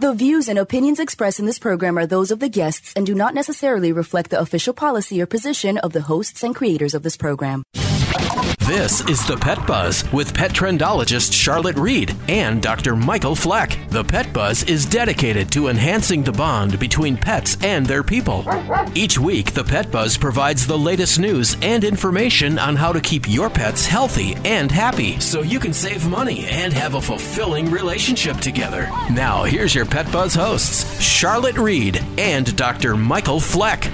[0.00, 3.16] The views and opinions expressed in this program are those of the guests and do
[3.16, 7.16] not necessarily reflect the official policy or position of the hosts and creators of this
[7.16, 7.64] program.
[8.68, 12.94] This is the Pet Buzz with pet trendologist Charlotte Reed and Dr.
[12.96, 13.78] Michael Fleck.
[13.88, 18.44] The Pet Buzz is dedicated to enhancing the bond between pets and their people.
[18.94, 23.26] Each week, the Pet Buzz provides the latest news and information on how to keep
[23.26, 28.36] your pets healthy and happy so you can save money and have a fulfilling relationship
[28.36, 28.82] together.
[29.10, 32.98] Now, here's your Pet Buzz hosts, Charlotte Reed and Dr.
[32.98, 33.90] Michael Fleck.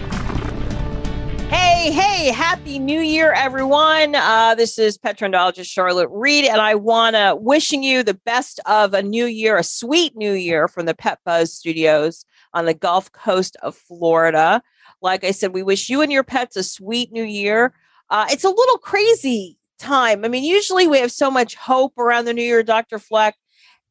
[1.50, 4.14] Hey, hey, happy new year, everyone.
[4.14, 8.58] Uh, this is pet trendologist Charlotte Reed, and I want to wishing you the best
[8.64, 12.72] of a new year, a sweet new year from the Pet Buzz studios on the
[12.72, 14.62] Gulf Coast of Florida.
[15.02, 17.74] Like I said, we wish you and your pets a sweet new year.
[18.08, 20.24] Uh, it's a little crazy time.
[20.24, 22.98] I mean, usually we have so much hope around the new year, Dr.
[22.98, 23.36] Fleck,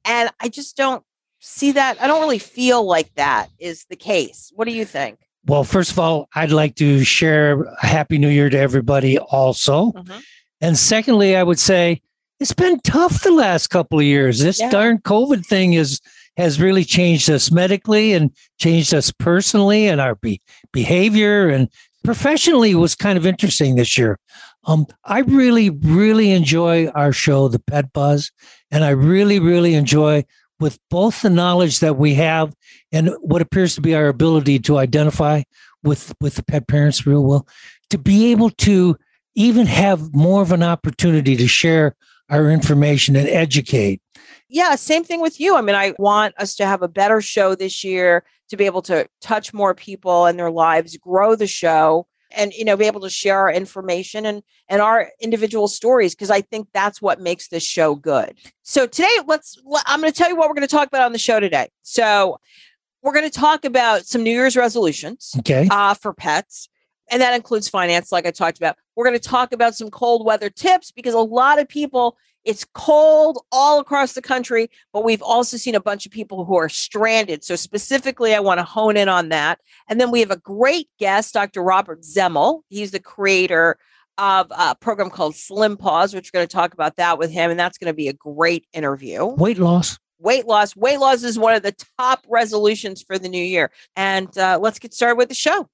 [0.06, 1.04] and I just don't
[1.40, 2.02] see that.
[2.02, 4.52] I don't really feel like that is the case.
[4.56, 5.20] What do you think?
[5.46, 9.92] Well, first of all, I'd like to share a happy new year to everybody also.
[9.92, 10.20] Mm-hmm.
[10.62, 12.02] And secondly, I would say
[12.40, 14.40] it's been tough the last couple of years.
[14.40, 14.70] This yeah.
[14.70, 16.00] darn COVID thing is
[16.38, 21.70] has really changed us medically and changed us personally and our be- behavior and
[22.04, 24.18] professionally was kind of interesting this year.
[24.66, 28.32] Um, I really, really enjoy our show, The Pet Buzz,
[28.72, 30.26] and I really, really enjoy
[30.60, 32.54] with both the knowledge that we have
[32.92, 35.42] and what appears to be our ability to identify
[35.84, 37.48] with with the pet parents real well
[37.90, 38.96] to be able to
[39.36, 41.96] even have more of an opportunity to share
[42.30, 44.02] our information and educate.
[44.48, 45.56] Yeah same thing with you.
[45.56, 48.82] I mean i want us to have a better show this year to be able
[48.84, 53.02] to touch more people and their lives grow the show and you know be able
[53.02, 57.48] to share our information and and our individual stories because i think that's what makes
[57.48, 58.38] this show good.
[58.64, 61.12] So today let's i'm going to tell you what we're going to talk about on
[61.12, 61.70] the show today.
[61.82, 62.40] So
[63.02, 65.68] we're going to talk about some new year's resolutions okay.
[65.70, 66.70] uh, for pets
[67.12, 68.78] and that includes finance like i talked about.
[68.96, 72.66] We're going to talk about some cold weather tips because a lot of people it's
[72.74, 76.70] cold all across the country, but we've also seen a bunch of people who are
[76.70, 77.44] stranded.
[77.44, 79.60] So, specifically, I want to hone in on that.
[79.88, 81.64] And then we have a great guest, Dr.
[81.64, 82.62] Robert Zemel.
[82.70, 83.78] He's the creator
[84.18, 87.50] of a program called Slim Paws, which we're going to talk about that with him.
[87.50, 89.26] And that's going to be a great interview.
[89.26, 89.98] Weight loss.
[90.20, 90.76] Weight loss.
[90.76, 93.72] Weight loss is one of the top resolutions for the new year.
[93.96, 95.68] And uh, let's get started with the show.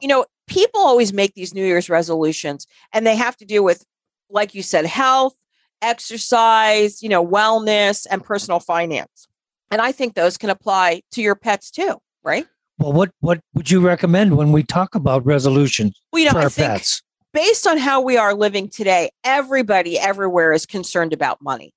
[0.00, 3.84] You know, people always make these New Year's resolutions and they have to do with,
[4.30, 5.34] like you said, health,
[5.80, 9.28] exercise, you know, wellness, and personal finance.
[9.70, 12.46] And I think those can apply to your pets too, right?
[12.78, 16.40] Well, what what would you recommend when we talk about resolutions well, you know, for
[16.40, 17.02] our pets?
[17.32, 21.72] Based on how we are living today, everybody everywhere is concerned about money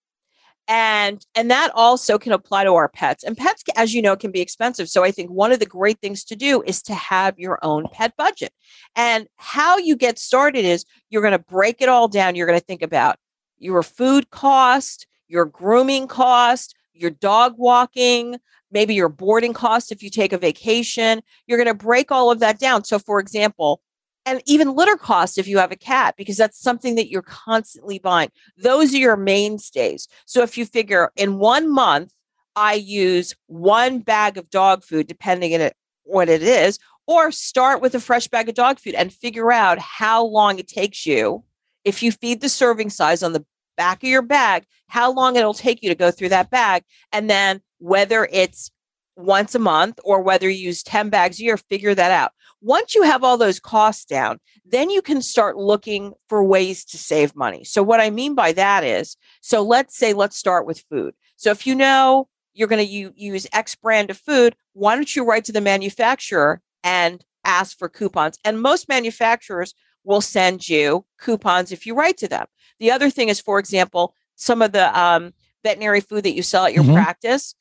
[0.67, 4.31] and and that also can apply to our pets and pets as you know can
[4.31, 7.37] be expensive so i think one of the great things to do is to have
[7.37, 8.51] your own pet budget
[8.95, 12.59] and how you get started is you're going to break it all down you're going
[12.59, 13.17] to think about
[13.59, 18.37] your food cost your grooming cost your dog walking
[18.71, 22.39] maybe your boarding cost if you take a vacation you're going to break all of
[22.39, 23.81] that down so for example
[24.25, 27.99] and even litter cost if you have a cat because that's something that you're constantly
[27.99, 28.29] buying.
[28.57, 30.07] Those are your mainstays.
[30.25, 32.11] So if you figure in one month
[32.57, 35.69] i use one bag of dog food depending on
[36.03, 39.77] what it is or start with a fresh bag of dog food and figure out
[39.77, 41.43] how long it takes you.
[41.83, 43.45] If you feed the serving size on the
[43.77, 47.29] back of your bag how long it'll take you to go through that bag and
[47.29, 48.71] then whether it's
[49.15, 52.31] once a month or whether you use 10 bags a year, figure that out.
[52.61, 56.97] Once you have all those costs down, then you can start looking for ways to
[56.97, 57.63] save money.
[57.63, 61.13] So, what I mean by that is so let's say, let's start with food.
[61.35, 65.25] So, if you know you're going to use X brand of food, why don't you
[65.25, 68.39] write to the manufacturer and ask for coupons?
[68.43, 69.73] And most manufacturers
[70.03, 72.45] will send you coupons if you write to them.
[72.79, 75.33] The other thing is, for example, some of the um,
[75.63, 76.95] veterinary food that you sell at your mm-hmm.
[76.95, 77.55] practice,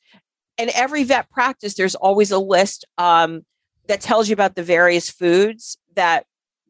[0.57, 3.45] in every vet practice, there's always a list um,
[3.87, 6.25] that tells you about the various foods that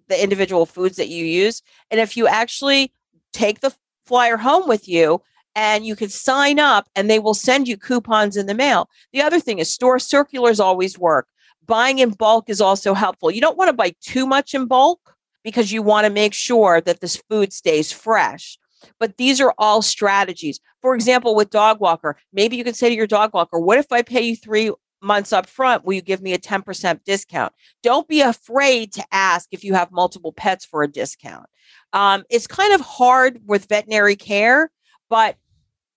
[0.08, 1.62] the individual foods that you use.
[1.90, 2.92] And if you actually
[3.34, 3.74] take the
[4.06, 5.22] flyer home with you,
[5.56, 8.90] and you can sign up and they will send you coupons in the mail.
[9.14, 11.28] The other thing is store circulars always work.
[11.66, 13.32] Buying in bulk is also helpful.
[13.32, 16.82] You don't want to buy too much in bulk because you want to make sure
[16.82, 18.60] that this food stays fresh.
[19.00, 20.60] But these are all strategies.
[20.82, 23.92] For example, with dog walker, maybe you can say to your dog walker, what if
[23.92, 24.72] I pay you three
[25.02, 25.86] months up front?
[25.86, 27.54] Will you give me a 10% discount?
[27.84, 31.46] Don't be afraid to ask if you have multiple pets for a discount.
[31.94, 34.72] Um, it's kind of hard with veterinary care,
[35.10, 35.38] but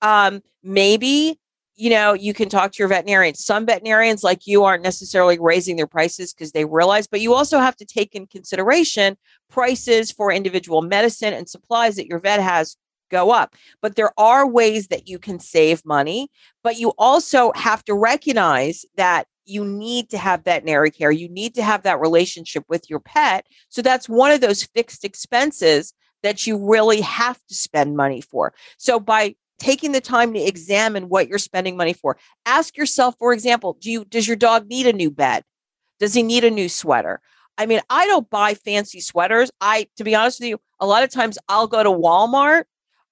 [0.01, 1.41] Um, maybe
[1.79, 3.37] you know, you can talk to your veterinarian.
[3.37, 7.61] Some veterinarians, like you, aren't necessarily raising their prices because they realize, but you also
[7.61, 9.17] have to take in consideration
[9.49, 12.77] prices for individual medicine and supplies that your vet has
[13.13, 13.55] go up.
[13.81, 16.31] But there are ways that you can save money,
[16.65, 21.13] but you also have to recognize that you need to have veterinary care.
[21.13, 23.47] You need to have that relationship with your pet.
[23.69, 28.53] So that's one of those fixed expenses that you really have to spend money for.
[28.79, 32.19] So by taking the time to examine what you're spending money for.
[32.47, 35.45] Ask yourself, for example, do you does your dog need a new bed?
[35.99, 37.21] Does he need a new sweater?
[37.57, 39.51] I mean, I don't buy fancy sweaters.
[39.61, 42.65] I, to be honest with you, a lot of times I'll go to Walmart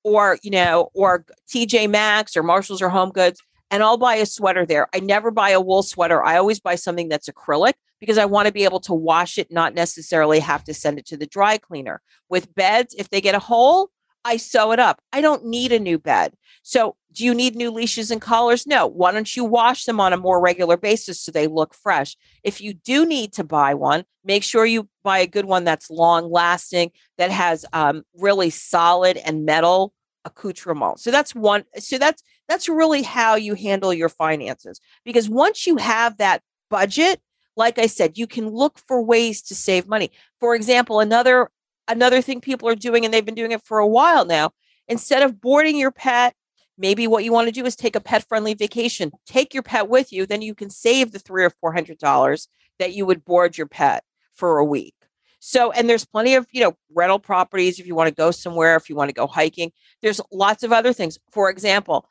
[0.05, 4.27] or, you know, or TJ Maxx or Marshalls or Home Goods and I'll buy a
[4.27, 4.89] sweater there.
[4.95, 6.25] I never buy a wool sweater.
[6.25, 9.51] I always buy something that's acrylic because I want to be able to wash it,
[9.51, 12.01] not necessarily have to send it to the dry cleaner.
[12.29, 13.91] With beds, if they get a hole,
[14.26, 15.00] I sew it up.
[15.12, 16.34] I don't need a new bed.
[16.62, 18.67] So, do you need new leashes and collars?
[18.67, 18.88] No.
[18.88, 22.17] Why don't you wash them on a more regular basis so they look fresh?
[22.43, 25.88] If you do need to buy one, make sure you buy a good one that's
[25.88, 29.94] long lasting, that has um, really solid and metal
[30.25, 30.99] accoutrement.
[30.99, 31.64] So that's one.
[31.78, 34.81] So that's that's really how you handle your finances.
[35.05, 37.20] Because once you have that budget,
[37.56, 40.11] like I said, you can look for ways to save money.
[40.40, 41.49] For example, another
[41.88, 44.50] another thing people are doing, and they've been doing it for a while now,
[44.88, 46.35] instead of boarding your pet,
[46.79, 49.11] maybe what you want to do is take a pet friendly vacation.
[49.27, 52.49] Take your pet with you, then you can save the three or four hundred dollars
[52.79, 54.05] that you would board your pet
[54.35, 54.94] for a week.
[55.38, 58.77] So, and there's plenty of, you know, rental properties if you want to go somewhere,
[58.77, 59.71] if you want to go hiking.
[60.03, 61.19] There's lots of other things.
[61.31, 62.09] For example,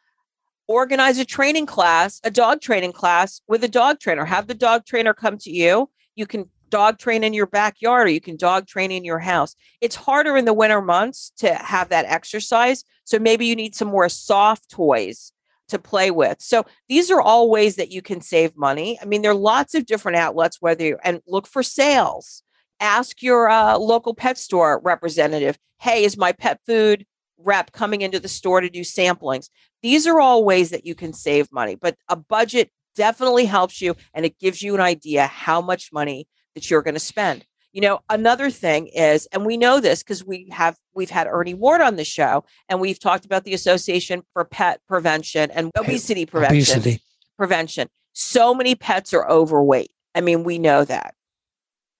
[0.67, 4.25] organize a training class, a dog training class with a dog trainer.
[4.25, 5.89] Have the dog trainer come to you.
[6.15, 9.55] You can dog train in your backyard or you can dog train in your house.
[9.81, 12.83] It's harder in the winter months to have that exercise.
[13.03, 15.31] So maybe you need some more soft toys
[15.69, 16.37] to play with.
[16.41, 18.99] So these are all ways that you can save money.
[19.01, 22.43] I mean, there are lots of different outlets, whether you and look for sales.
[22.79, 27.05] Ask your uh, local pet store representative, hey, is my pet food
[27.37, 29.49] rep coming into the store to do samplings?
[29.81, 33.95] These are all ways that you can save money, but a budget definitely helps you
[34.13, 37.45] and it gives you an idea how much money that you're going to spend.
[37.71, 41.53] You know, another thing is, and we know this because we have we've had Ernie
[41.53, 46.25] Ward on the show, and we've talked about the Association for Pet Prevention and Obesity
[46.25, 46.79] Prevention.
[46.79, 47.01] Obesity.
[47.37, 47.89] Prevention.
[48.13, 49.91] So many pets are overweight.
[50.15, 51.15] I mean, we know that.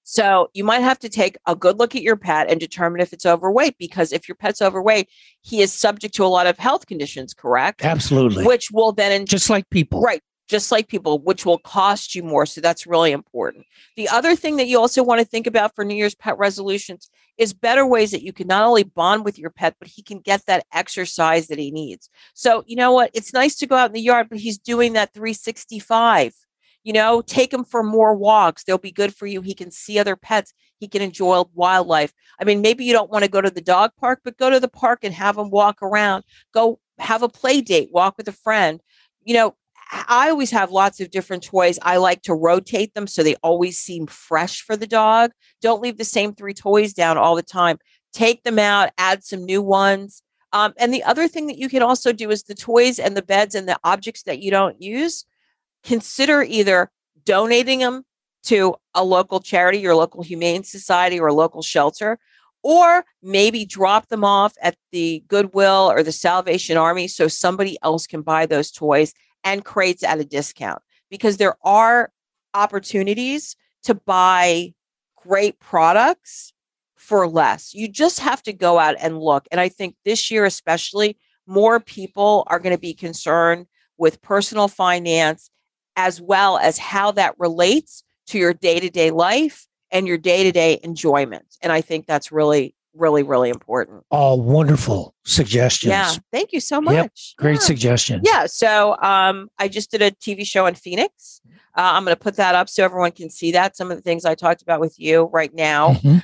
[0.03, 3.11] So you might have to take a good look at your pet and determine if
[3.11, 5.09] it's overweight because if your pet's overweight,
[5.41, 7.83] he is subject to a lot of health conditions, correct?
[7.83, 8.45] Absolutely.
[8.45, 10.01] Which will then just like people.
[10.01, 12.45] Right just like people, which will cost you more.
[12.45, 13.65] So that's really important.
[13.95, 17.09] The other thing that you also want to think about for New Year's pet resolutions
[17.37, 20.19] is better ways that you can not only bond with your pet, but he can
[20.19, 22.09] get that exercise that he needs.
[22.33, 23.11] So, you know what?
[23.13, 26.33] It's nice to go out in the yard, but he's doing that 365.
[26.83, 28.63] You know, take him for more walks.
[28.63, 29.41] They'll be good for you.
[29.41, 30.53] He can see other pets.
[30.77, 32.13] He can enjoy wildlife.
[32.39, 34.59] I mean, maybe you don't want to go to the dog park, but go to
[34.59, 36.23] the park and have him walk around.
[36.53, 38.81] Go have a play date, walk with a friend.
[39.23, 39.55] You know,
[39.91, 41.77] I always have lots of different toys.
[41.81, 45.31] I like to rotate them so they always seem fresh for the dog.
[45.61, 47.77] Don't leave the same three toys down all the time.
[48.13, 50.23] Take them out, add some new ones.
[50.53, 53.21] Um, and the other thing that you can also do is the toys and the
[53.21, 55.25] beds and the objects that you don't use,
[55.83, 56.89] consider either
[57.25, 58.03] donating them
[58.43, 62.17] to a local charity, your local humane society, or a local shelter,
[62.63, 68.07] or maybe drop them off at the Goodwill or the Salvation Army so somebody else
[68.07, 69.13] can buy those toys
[69.45, 72.11] and crates at a discount because there are
[72.53, 74.73] opportunities to buy
[75.15, 76.51] great products
[76.95, 77.73] for less.
[77.73, 79.47] You just have to go out and look.
[79.51, 84.67] And I think this year, especially, more people are going to be concerned with personal
[84.67, 85.51] finance
[85.95, 90.43] as well as how that relates to your day to day life and your day
[90.43, 91.45] to day enjoyment.
[91.61, 94.03] And I think that's really really, really important.
[94.09, 95.89] All wonderful suggestions.
[95.89, 96.11] Yeah.
[96.31, 96.93] Thank you so much.
[96.95, 97.59] Yep, great yeah.
[97.59, 98.21] suggestions.
[98.25, 98.45] Yeah.
[98.45, 101.41] So um, I just did a TV show in Phoenix.
[101.77, 103.75] Uh, I'm going to put that up so everyone can see that.
[103.75, 106.17] Some of the things I talked about with you right now, mm-hmm.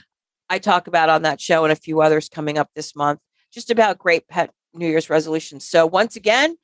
[0.50, 3.20] I talk about on that show and a few others coming up this month,
[3.52, 5.68] just about great pet New Year's resolutions.
[5.68, 6.56] So once again,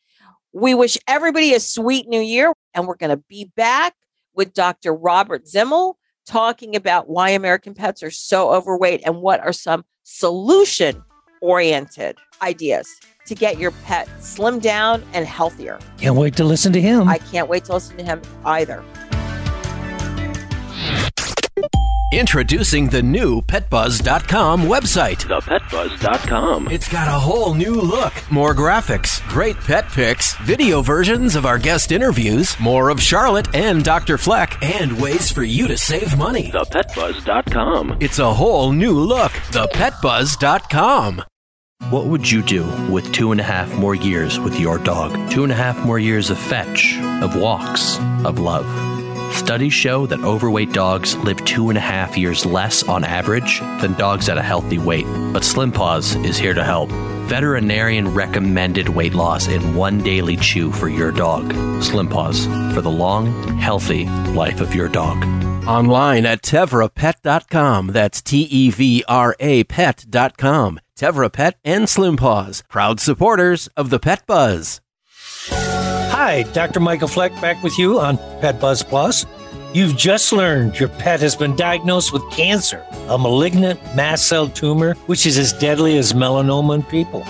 [0.54, 3.94] we wish everybody a sweet new year, and we're going to be back
[4.34, 4.94] with Dr.
[4.94, 5.96] Robert Zemel
[6.28, 11.04] talking about why American pets are so overweight and what are some solution
[11.42, 12.88] oriented ideas
[13.26, 15.80] to get your pet slim down and healthier.
[15.98, 17.08] Can't wait to listen to him.
[17.08, 18.84] I can't wait to listen to him either.
[22.14, 25.26] Introducing the new PetBuzz.com website.
[25.26, 26.70] ThePetBuzz.com.
[26.72, 31.58] It's got a whole new look, more graphics, great pet pics, video versions of our
[31.58, 34.18] guest interviews, more of Charlotte and Dr.
[34.18, 36.50] Fleck, and ways for you to save money.
[36.50, 37.98] ThePetBuzz.com.
[38.00, 39.34] It's a whole new look.
[39.34, 41.24] ThePetBuzz.com.
[41.90, 45.30] What would you do with two and a half more years with your dog?
[45.30, 48.66] Two and a half more years of fetch, of walks, of love.
[49.48, 53.94] Studies show that overweight dogs live two and a half years less on average than
[53.94, 55.06] dogs at a healthy weight.
[55.32, 56.90] But Slim Paws is here to help.
[57.30, 61.54] Veterinarian recommended weight loss in one daily chew for your dog.
[61.82, 65.24] Slim Paws for the long, healthy life of your dog.
[65.66, 67.88] Online at tevrapet.com.
[67.88, 70.82] That's T E V R A pet.com.
[71.00, 74.82] Tevra Pet and Slim Paws, proud supporters of the Pet Buzz.
[75.50, 76.82] Hi, Dr.
[76.82, 79.26] Michael Fleck back with you on Pet Buzz Plus.
[79.74, 84.94] You've just learned your pet has been diagnosed with cancer, a malignant mast cell tumor,
[85.08, 87.26] which is as deadly as melanoma in people.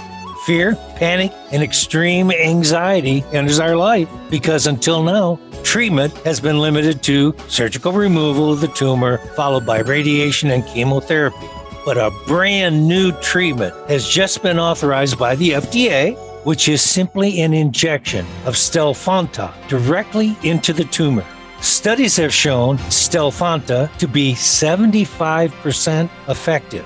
[0.45, 7.01] Fear, panic, and extreme anxiety enters our life because until now, treatment has been limited
[7.03, 11.49] to surgical removal of the tumor, followed by radiation and chemotherapy.
[11.85, 17.41] But a brand new treatment has just been authorized by the FDA which is simply
[17.41, 21.25] an injection of Stelfonta directly into the tumor.
[21.61, 26.85] Studies have shown Stelfonta to be 75% effective.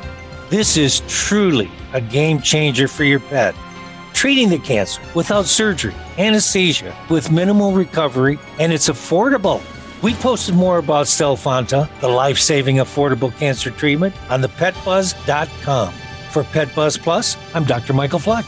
[0.50, 3.54] This is truly a game changer for your pet.
[4.14, 9.62] Treating the cancer without surgery, anesthesia, with minimal recovery, and it's affordable.
[10.02, 15.94] We posted more about Stelfonta, the life saving affordable cancer treatment, on thepetbuzz.com.
[16.32, 17.94] For Pet Buzz Plus, I'm Dr.
[17.94, 18.46] Michael Fleck.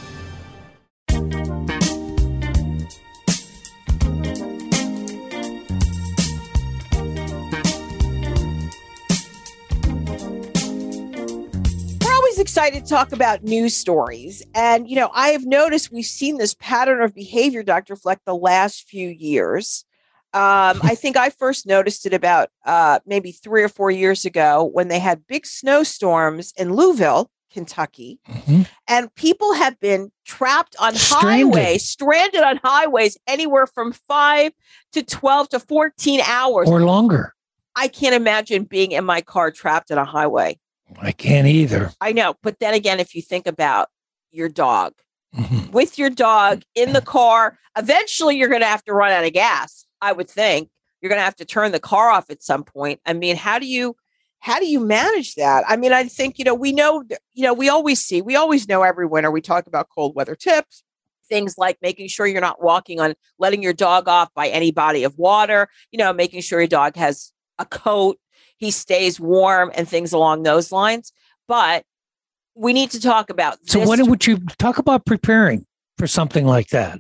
[12.54, 14.44] Excited to talk about news stories.
[14.54, 17.96] And, you know, I have noticed we've seen this pattern of behavior, Dr.
[17.96, 19.86] Fleck, the last few years.
[20.36, 24.70] Um, I think I first noticed it about uh, maybe three or four years ago
[24.72, 28.20] when they had big snowstorms in Louisville, Kentucky.
[28.30, 28.62] Mm-hmm.
[28.88, 31.56] And people have been trapped on stranded.
[31.56, 34.52] highways, stranded on highways anywhere from five
[34.92, 37.34] to 12 to 14 hours or longer.
[37.76, 40.60] I can't imagine being in my car trapped in a highway.
[41.02, 41.92] I can't either.
[42.02, 42.36] I know.
[42.42, 43.90] But then again, if you think about
[44.32, 44.94] your dog,
[45.36, 45.72] mm-hmm.
[45.72, 49.34] with your dog in the car, eventually you're going to have to run out of
[49.34, 49.86] gas.
[50.02, 50.70] I would think
[51.02, 53.00] you're going to have to turn the car off at some point.
[53.06, 53.96] I mean, how do you
[54.44, 55.64] how do you manage that?
[55.70, 58.68] I mean, I think, you know, we know, you know, we always see, we always
[58.68, 60.84] know every winter we talk about cold weather tips,
[61.30, 65.06] things like making sure you're not walking on letting your dog off by any body
[65.06, 68.20] of water, you know, making sure your dog has a coat,
[68.64, 71.12] he stays warm and things along those lines.
[71.48, 71.84] But
[72.56, 73.58] we need to talk about.
[73.68, 73.90] So, this.
[73.90, 75.66] when would you talk about preparing
[75.98, 77.00] for something like that?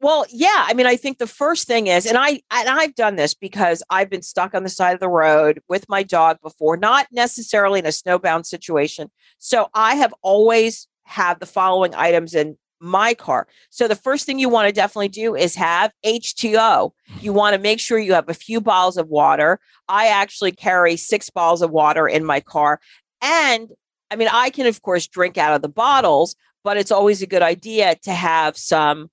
[0.00, 0.66] Well, yeah.
[0.66, 3.82] I mean, I think the first thing is, and I and I've done this because
[3.88, 7.78] I've been stuck on the side of the road with my dog before, not necessarily
[7.78, 9.10] in a snowbound situation.
[9.38, 13.46] So I have always had the following items in my car.
[13.70, 16.92] So the first thing you want to definitely do is have H2O.
[17.20, 19.58] You want to make sure you have a few bottles of water.
[19.88, 22.80] I actually carry six bottles of water in my car.
[23.22, 23.70] And
[24.10, 27.26] I mean, I can, of course, drink out of the bottles, but it's always a
[27.26, 29.10] good idea to have some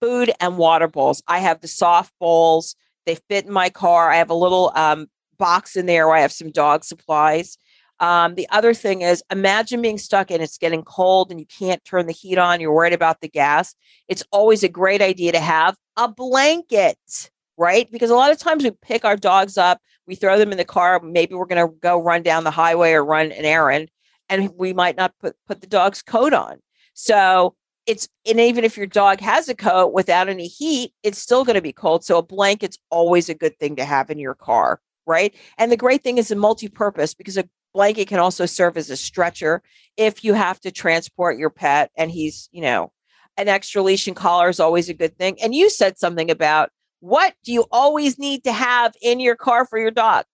[0.00, 1.22] food and water bowls.
[1.26, 4.10] I have the soft bowls, they fit in my car.
[4.10, 5.06] I have a little um,
[5.38, 7.56] box in there where I have some dog supplies.
[7.98, 11.84] Um, the other thing is imagine being stuck and it's getting cold and you can't
[11.84, 12.60] turn the heat on.
[12.60, 13.74] You're worried about the gas.
[14.08, 17.90] It's always a great idea to have a blanket, right?
[17.90, 20.64] Because a lot of times we pick our dogs up, we throw them in the
[20.64, 21.00] car.
[21.00, 23.90] Maybe we're going to go run down the highway or run an errand,
[24.28, 26.58] and we might not put, put the dog's coat on.
[26.92, 27.54] So
[27.86, 31.54] it's, and even if your dog has a coat without any heat, it's still going
[31.54, 32.04] to be cold.
[32.04, 35.34] So a blanket's always a good thing to have in your car right?
[35.56, 38.96] And the great thing is a multi-purpose because a blanket can also serve as a
[38.96, 39.62] stretcher
[39.98, 42.90] if you have to transport your pet and he's, you know,
[43.36, 45.36] an extra leash and collar is always a good thing.
[45.42, 49.66] And you said something about what do you always need to have in your car
[49.66, 50.24] for your dog?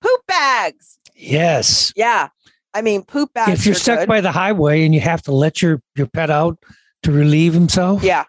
[0.00, 0.98] Poop bags.
[1.14, 1.92] Yes.
[1.94, 2.28] Yeah.
[2.72, 3.60] I mean, poop bags.
[3.60, 4.08] If you're stuck good.
[4.08, 6.56] by the highway and you have to let your, your pet out
[7.02, 8.02] to relieve himself.
[8.02, 8.24] Yeah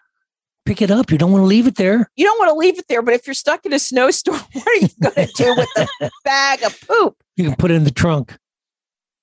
[0.70, 1.10] pick it up.
[1.10, 2.08] You don't want to leave it there.
[2.14, 4.66] You don't want to leave it there, but if you're stuck in a snowstorm, what
[4.66, 7.16] are you going to do with the bag of poop?
[7.40, 8.36] You can put it in the trunk.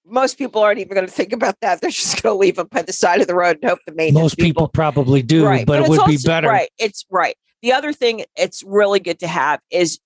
[0.05, 1.81] Most people aren't even going to think about that.
[1.81, 3.93] They're just going to leave them by the side of the road and hope the
[3.93, 4.23] maintenance.
[4.23, 5.65] Most people, people probably do, right.
[5.65, 6.47] but, but it would also, be better.
[6.47, 6.69] Right.
[6.77, 7.35] It's right.
[7.61, 9.99] The other thing it's really good to have is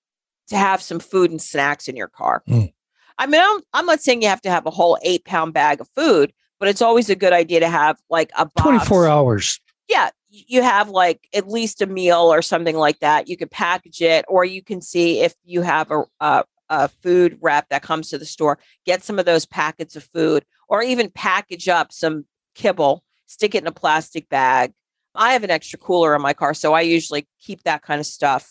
[0.48, 2.42] to have some food and snacks in your car.
[2.48, 2.72] Mm.
[3.18, 5.80] I mean, I'm, I'm not saying you have to have a whole eight pound bag
[5.80, 8.62] of food, but it's always a good idea to have like a box.
[8.62, 9.60] 24 hours.
[9.88, 10.10] Yeah.
[10.28, 13.28] You have like at least a meal or something like that.
[13.28, 17.38] You could package it, or you can see if you have a, a, a food
[17.40, 21.10] rep that comes to the store, get some of those packets of food, or even
[21.10, 22.24] package up some
[22.54, 24.72] kibble, stick it in a plastic bag.
[25.14, 28.06] I have an extra cooler in my car, so I usually keep that kind of
[28.06, 28.50] stuff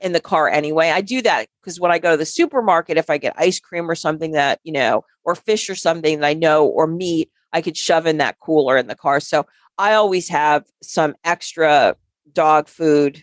[0.00, 0.90] in the car anyway.
[0.90, 3.90] I do that because when I go to the supermarket, if I get ice cream
[3.90, 7.60] or something that, you know, or fish or something that I know, or meat, I
[7.60, 9.20] could shove in that cooler in the car.
[9.20, 9.46] So
[9.76, 11.96] I always have some extra
[12.32, 13.22] dog food,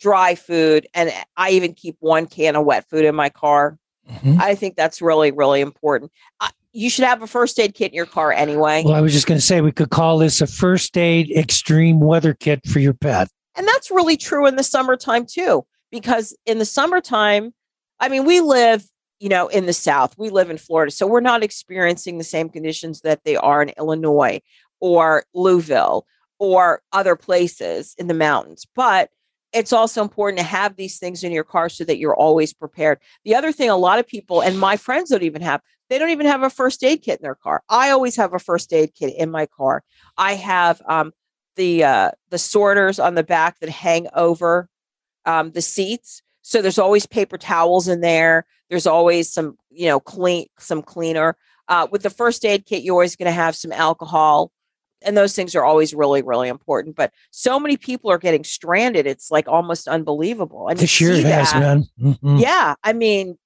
[0.00, 3.78] dry food, and I even keep one can of wet food in my car.
[4.10, 4.40] Mm-hmm.
[4.40, 6.12] I think that's really, really important.
[6.40, 8.82] Uh, you should have a first aid kit in your car anyway.
[8.84, 12.00] Well, I was just going to say we could call this a first aid extreme
[12.00, 13.28] weather kit for your pet.
[13.56, 17.54] And that's really true in the summertime too because in the summertime,
[18.00, 18.84] I mean, we live,
[19.20, 20.90] you know, in the South, we live in Florida.
[20.90, 24.40] So we're not experiencing the same conditions that they are in Illinois
[24.80, 26.06] or Louisville
[26.40, 28.66] or other places in the mountains.
[28.74, 29.10] But
[29.54, 32.98] it's also important to have these things in your car so that you're always prepared.
[33.24, 36.10] The other thing, a lot of people, and my friends don't even have, they don't
[36.10, 37.62] even have a first aid kit in their car.
[37.68, 39.84] I always have a first aid kit in my car.
[40.16, 41.12] I have um,
[41.56, 44.68] the uh, the sorters on the back that hang over
[45.24, 46.22] um, the seats.
[46.42, 48.46] So there's always paper towels in there.
[48.68, 51.36] There's always some, you know, clean, some cleaner.
[51.68, 54.50] Uh, with the first aid kit, you're always going to have some alcohol.
[55.04, 56.96] And those things are always really, really important.
[56.96, 59.06] But so many people are getting stranded.
[59.06, 60.66] It's like almost unbelievable.
[60.68, 61.84] I mean, it has been.
[62.00, 62.36] Mm-hmm.
[62.38, 62.74] Yeah.
[62.82, 63.38] I mean,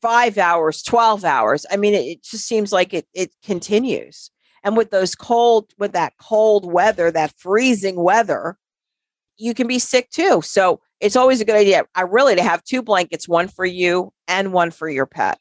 [0.00, 1.66] five hours, 12 hours.
[1.70, 4.30] I mean, it, it just seems like it, it continues.
[4.64, 8.58] And with those cold, with that cold weather, that freezing weather,
[9.36, 10.42] you can be sick too.
[10.42, 11.84] So it's always a good idea.
[11.94, 15.38] I really to have two blankets, one for you and one for your pet.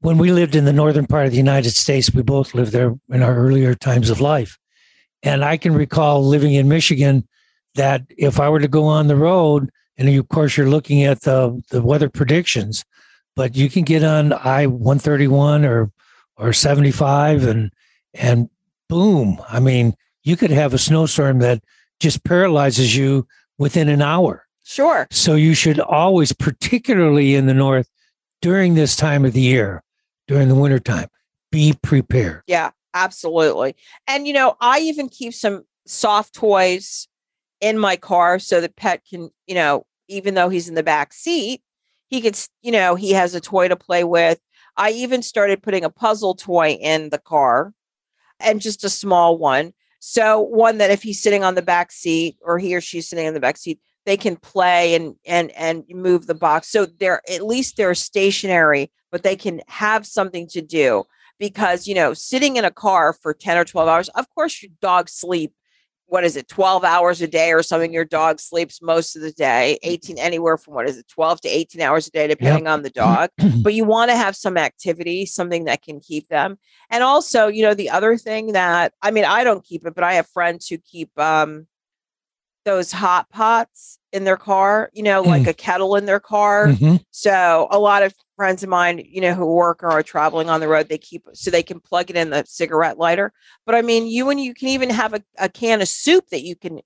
[0.00, 2.94] When we lived in the northern part of the United States, we both lived there
[3.10, 4.58] in our earlier times of life.
[5.22, 7.28] And I can recall living in Michigan
[7.74, 11.20] that if I were to go on the road, and of course you're looking at
[11.22, 12.84] the, the weather predictions,
[13.36, 15.90] but you can get on I 131 or
[16.36, 17.70] or 75 and
[18.14, 18.48] and
[18.88, 19.40] boom.
[19.48, 21.62] I mean, you could have a snowstorm that
[22.00, 23.26] just paralyzes you
[23.58, 24.46] within an hour.
[24.64, 25.06] Sure.
[25.10, 27.88] So you should always, particularly in the north,
[28.40, 29.82] during this time of the year,
[30.30, 31.08] during the wintertime,
[31.50, 32.42] be prepared.
[32.46, 33.74] Yeah, absolutely.
[34.06, 37.08] And you know, I even keep some soft toys
[37.60, 41.12] in my car so the pet can, you know, even though he's in the back
[41.12, 41.62] seat,
[42.06, 44.38] he could, you know, he has a toy to play with.
[44.76, 47.74] I even started putting a puzzle toy in the car
[48.38, 52.38] and just a small one so one that if he's sitting on the back seat
[52.40, 55.84] or he or she's sitting in the back seat, they can play and and and
[55.90, 56.68] move the box.
[56.68, 61.04] So they're at least they're stationary, but they can have something to do
[61.38, 64.72] because you know sitting in a car for 10 or 12 hours of course your
[64.80, 65.52] dog sleep
[66.10, 69.32] what is it 12 hours a day or something your dog sleeps most of the
[69.32, 72.72] day 18 anywhere from what is it 12 to 18 hours a day depending yep.
[72.72, 73.30] on the dog
[73.62, 76.58] but you want to have some activity something that can keep them
[76.90, 80.04] and also you know the other thing that i mean i don't keep it but
[80.04, 81.66] i have friends who keep um
[82.64, 85.48] those hot pots in their car, you know, like mm.
[85.48, 86.68] a kettle in their car.
[86.68, 86.96] Mm-hmm.
[87.10, 90.60] So a lot of friends of mine, you know, who work or are traveling on
[90.60, 93.32] the road, they keep so they can plug it in the cigarette lighter.
[93.66, 96.42] But I mean, you and you can even have a, a can of soup that
[96.42, 96.80] you can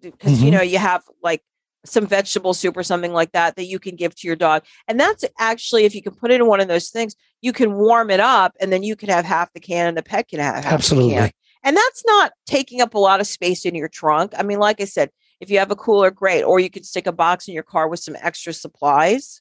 [0.00, 0.44] because mm-hmm.
[0.44, 1.42] you know you have like
[1.84, 4.64] some vegetable soup or something like that that you can give to your dog.
[4.86, 7.74] And that's actually if you can put it in one of those things, you can
[7.74, 10.40] warm it up and then you can have half the can and the pet can
[10.40, 11.32] have Absolutely.
[11.62, 14.32] And that's not taking up a lot of space in your trunk.
[14.36, 16.42] I mean, like I said, if you have a cooler, great.
[16.42, 19.40] Or you could stick a box in your car with some extra supplies.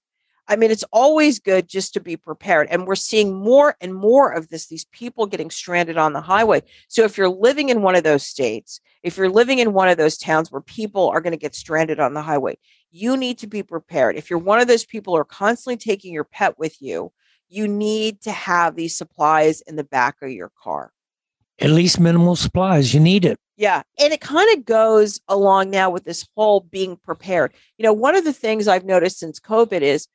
[0.49, 2.67] I mean, it's always good just to be prepared.
[2.69, 6.61] And we're seeing more and more of this, these people getting stranded on the highway.
[6.87, 9.97] So if you're living in one of those states, if you're living in one of
[9.97, 12.57] those towns where people are going to get stranded on the highway,
[12.91, 14.15] you need to be prepared.
[14.15, 17.11] If you're one of those people who are constantly taking your pet with you,
[17.49, 20.91] you need to have these supplies in the back of your car
[21.59, 22.93] at least minimal supplies.
[22.93, 23.37] You need it.
[23.57, 23.81] Yeah.
[23.99, 27.53] And it kind of goes along now with this whole being prepared.
[27.77, 30.07] You know, one of the things I've noticed since COVID is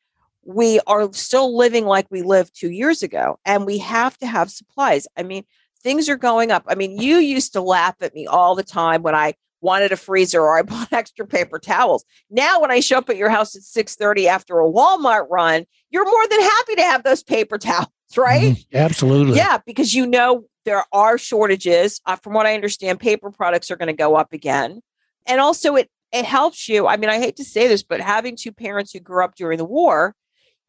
[0.45, 4.51] we are still living like we lived two years ago, and we have to have
[4.51, 5.07] supplies.
[5.17, 5.45] I mean,
[5.83, 6.65] things are going up.
[6.67, 9.97] I mean, you used to laugh at me all the time when I wanted a
[9.97, 12.05] freezer or I bought extra paper towels.
[12.31, 16.05] Now when I show up at your house at 6:30 after a Walmart run, you're
[16.05, 18.57] more than happy to have those paper towels, right?
[18.57, 19.37] Mm, absolutely.
[19.37, 22.01] Yeah, because you know there are shortages.
[22.07, 24.81] Uh, from what I understand, paper products are going to go up again.
[25.27, 26.87] And also, it it helps you.
[26.87, 29.59] I mean, I hate to say this, but having two parents who grew up during
[29.59, 30.15] the war,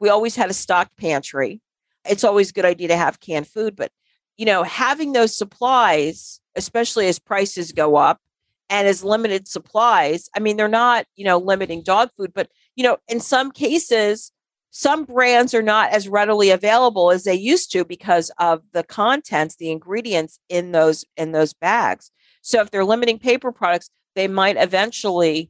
[0.00, 1.60] we always had a stocked pantry.
[2.08, 3.90] It's always a good idea to have canned food, but
[4.36, 8.20] you know, having those supplies, especially as prices go up
[8.68, 12.82] and as limited supplies, I mean, they're not, you know, limiting dog food, but you
[12.82, 14.32] know, in some cases,
[14.76, 19.54] some brands are not as readily available as they used to because of the contents,
[19.54, 22.10] the ingredients in those in those bags.
[22.42, 25.48] So if they're limiting paper products, they might eventually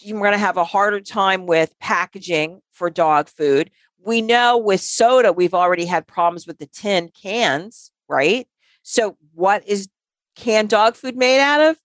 [0.00, 3.70] you're going to have a harder time with packaging for dog food.
[4.04, 8.48] We know with soda, we've already had problems with the tin cans, right?
[8.82, 9.88] So, what is
[10.34, 11.78] canned dog food made out of?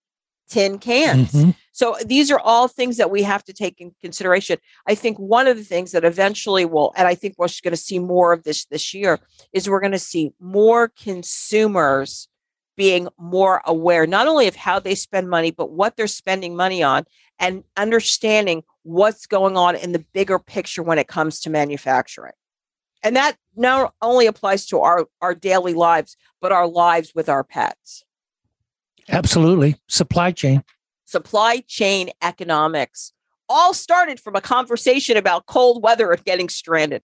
[0.50, 1.34] Tin cans.
[1.34, 1.52] Mm-hmm.
[1.80, 4.58] So, these are all things that we have to take in consideration.
[4.86, 7.78] I think one of the things that eventually will, and I think we're going to
[7.78, 9.18] see more of this this year,
[9.54, 12.28] is we're going to see more consumers
[12.76, 16.84] being more aware not only of how they spend money but what they're spending money
[16.84, 17.06] on
[17.40, 22.34] and understanding what's going on in the bigger picture when it comes to manufacturing.
[23.04, 27.46] And that not only applies to our our daily lives but our lives with our
[27.46, 28.04] pets.
[29.08, 29.78] Absolutely.
[29.88, 30.62] Supply chain
[31.10, 33.14] supply chain economics
[33.48, 37.02] all started from a conversation about cold weather and getting stranded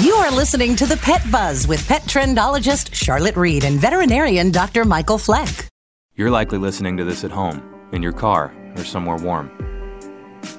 [0.00, 4.84] you are listening to the Pet Buzz with pet trendologist Charlotte Reed and veterinarian Dr.
[4.84, 5.68] Michael Fleck.
[6.16, 7.62] You're likely listening to this at home,
[7.92, 9.50] in your car, or somewhere warm.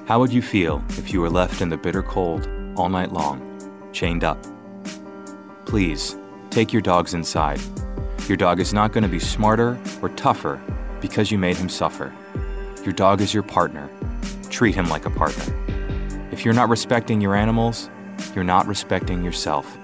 [0.06, 3.40] How would you feel if you were left in the bitter cold all night long,
[3.92, 4.44] chained up?
[5.66, 6.16] Please,
[6.50, 7.60] take your dogs inside.
[8.26, 10.60] Your dog is not going to be smarter or tougher
[11.00, 12.12] because you made him suffer.
[12.84, 13.90] Your dog is your partner.
[14.50, 15.44] Treat him like a partner.
[16.32, 17.90] If you're not respecting your animals,
[18.34, 19.78] you're not respecting yourself.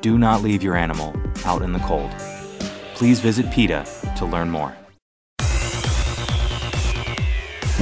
[0.00, 2.10] Do not leave your animal out in the cold.
[2.94, 4.76] Please visit PETA to learn more.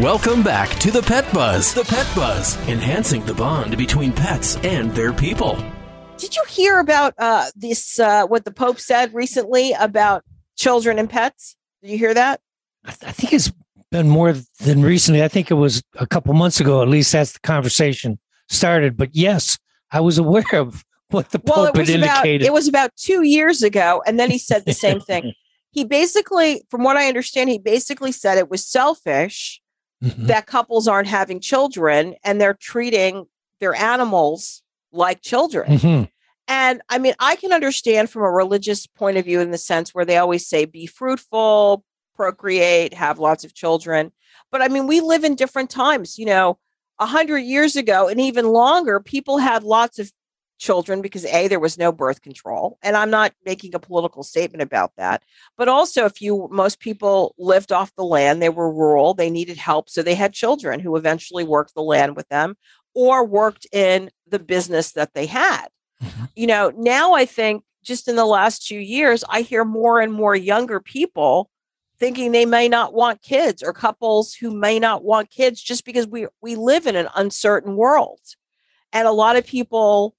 [0.01, 1.75] Welcome back to the Pet Buzz.
[1.75, 5.57] The Pet Buzz, enhancing the bond between pets and their people.
[6.19, 7.99] Did you hear about uh, this?
[7.99, 10.23] Uh, what the Pope said recently about
[10.57, 11.57] children and pets?
[11.83, 12.41] Did you hear that?
[12.85, 13.53] I, th- I think it's
[13.91, 15.23] been more than recently.
[15.23, 16.83] I think it was a couple months ago.
[16.83, 18.97] At least that's the conversation started.
[18.97, 19.59] But yes,
[19.91, 22.43] I was aware of what the well, Pope had indicated.
[22.43, 25.33] About, it was about two years ago, and then he said the same thing.
[25.71, 29.61] He basically, from what I understand, he basically said it was selfish
[30.03, 30.27] mm-hmm.
[30.27, 33.27] that couples aren't having children and they're treating
[33.61, 35.73] their animals like children.
[35.73, 36.05] Mm-hmm.
[36.49, 39.95] And I mean, I can understand from a religious point of view in the sense
[39.95, 41.85] where they always say, be fruitful,
[42.19, 44.13] procreate, have lots of children.
[44.51, 46.19] But I mean, we live in different times.
[46.19, 46.59] You know,
[46.99, 50.11] a hundred years ago and even longer, people had lots of
[50.59, 54.61] children because a there was no birth control and i'm not making a political statement
[54.61, 55.23] about that
[55.57, 59.57] but also if you most people lived off the land they were rural they needed
[59.57, 62.57] help so they had children who eventually worked the land with them
[62.95, 65.69] or worked in the business that they had
[66.03, 66.25] mm-hmm.
[66.35, 70.13] you know now i think just in the last two years i hear more and
[70.13, 71.49] more younger people
[71.99, 76.07] thinking they may not want kids or couples who may not want kids just because
[76.07, 78.21] we we live in an uncertain world.
[78.93, 80.15] And a lot of people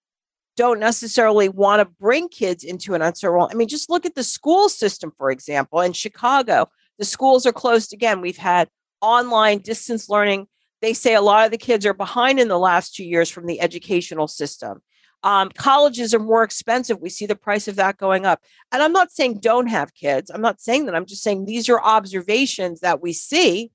[0.56, 3.52] don't necessarily want to bring kids into an uncertain world.
[3.52, 5.82] I mean just look at the school system for example.
[5.82, 8.22] In chicago the schools are closed again.
[8.22, 8.70] We've had
[9.02, 10.48] online distance learning.
[10.82, 13.46] They say a lot of the kids are behind in the last two years from
[13.46, 14.82] the educational system
[15.24, 17.02] um, colleges are more expensive.
[17.02, 18.42] We see the price of that going up.
[18.72, 20.32] And I'm not saying don't have kids.
[20.34, 20.96] I'm not saying that.
[20.96, 23.72] I'm just saying these are observations that we see.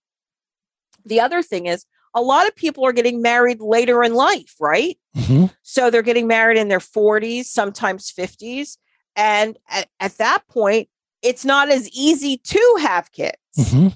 [1.04, 4.96] The other thing is, a lot of people are getting married later in life, right?
[5.16, 5.46] Mm-hmm.
[5.62, 8.78] So they're getting married in their 40s, sometimes 50s.
[9.16, 10.88] And at, at that point,
[11.22, 13.37] it's not as easy to have kids.
[13.59, 13.88] Mm-hmm.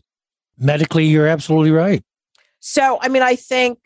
[0.59, 2.03] Medically, you're absolutely right.
[2.61, 3.79] So, I mean, I think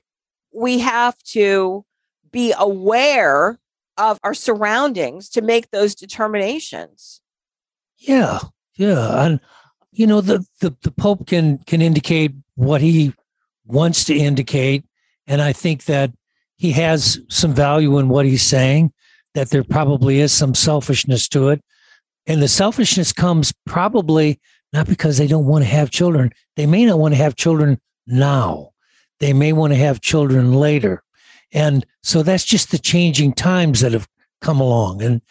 [0.54, 1.84] we have to
[2.32, 3.58] be aware
[3.96, 7.20] of our surroundings to make those determinations.
[7.98, 8.40] Yeah,
[8.76, 9.40] yeah, and
[9.92, 13.12] you know the the, the Pope can can indicate what he
[13.66, 14.84] wants to indicate,
[15.26, 16.10] and I think that
[16.56, 18.92] he has some value in what he's saying.
[19.34, 21.62] That there probably is some selfishness to it,
[22.26, 24.40] and the selfishness comes probably
[24.72, 26.32] not because they don't want to have children.
[26.56, 28.70] They may not want to have children now.
[29.20, 31.02] They may want to have children later.
[31.52, 34.08] And so that's just the changing times that have
[34.40, 35.02] come along.
[35.02, 35.22] And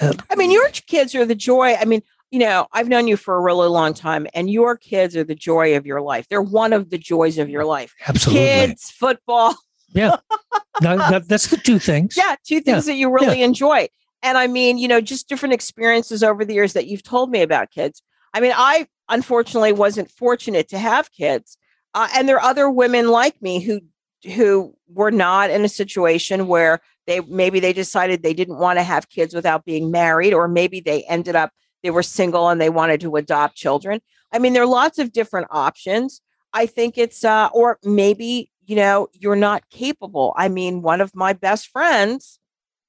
[0.00, 1.74] uh, I mean, your kids are the joy.
[1.74, 5.16] I mean, you know, I've known you for a really long time, and your kids
[5.16, 6.26] are the joy of your life.
[6.28, 7.94] They're one of the joys of your life.
[8.06, 8.44] Absolutely.
[8.44, 9.54] Kids, football.
[9.92, 10.16] Yeah.
[10.82, 12.16] no, that, that's the two things.
[12.16, 12.36] Yeah.
[12.44, 12.92] Two things yeah.
[12.92, 13.46] that you really yeah.
[13.46, 13.88] enjoy.
[14.22, 17.42] And I mean, you know, just different experiences over the years that you've told me
[17.42, 18.02] about kids.
[18.34, 21.56] I mean, I unfortunately wasn't fortunate to have kids,
[21.94, 23.80] Uh, and there are other women like me who
[24.24, 28.82] who were not in a situation where they maybe they decided they didn't want to
[28.82, 31.52] have kids without being married or maybe they ended up
[31.82, 34.00] they were single and they wanted to adopt children.
[34.32, 36.20] I mean there are lots of different options.
[36.52, 40.34] I think it's uh or maybe you know you're not capable.
[40.36, 42.38] I mean one of my best friends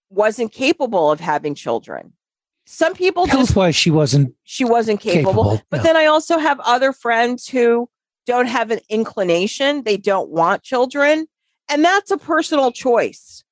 [0.10, 2.14] wasn't capable of having children.
[2.66, 5.84] Some people health wise she wasn't she wasn't capable, capable but no.
[5.84, 7.90] then i also have other friends who
[8.28, 11.26] don't have an inclination they don't want children
[11.70, 13.44] and that's a personal choice.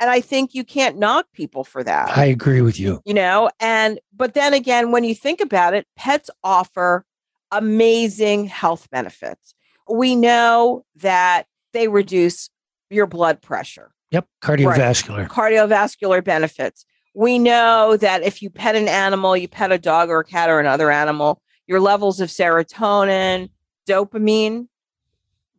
[0.00, 2.16] And i think you can't knock people for that.
[2.16, 3.00] I agree with you.
[3.04, 7.04] You know and but then again when you think about it pets offer
[7.50, 9.54] amazing health benefits.
[9.90, 12.50] We know that they reduce
[12.90, 13.90] your blood pressure.
[14.10, 15.18] Yep cardiovascular.
[15.18, 15.28] Right.
[15.28, 16.84] cardiovascular benefits.
[17.14, 20.50] We know that if you pet an animal, you pet a dog or a cat
[20.50, 23.50] or another animal, your levels of serotonin,
[23.88, 24.68] dopamine,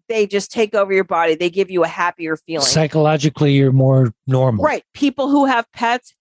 [0.08, 1.36] they just take over your body.
[1.36, 2.66] They give you a happier feeling.
[2.66, 4.64] Psychologically, you're more normal.
[4.64, 4.84] Right.
[4.94, 6.16] People who have pets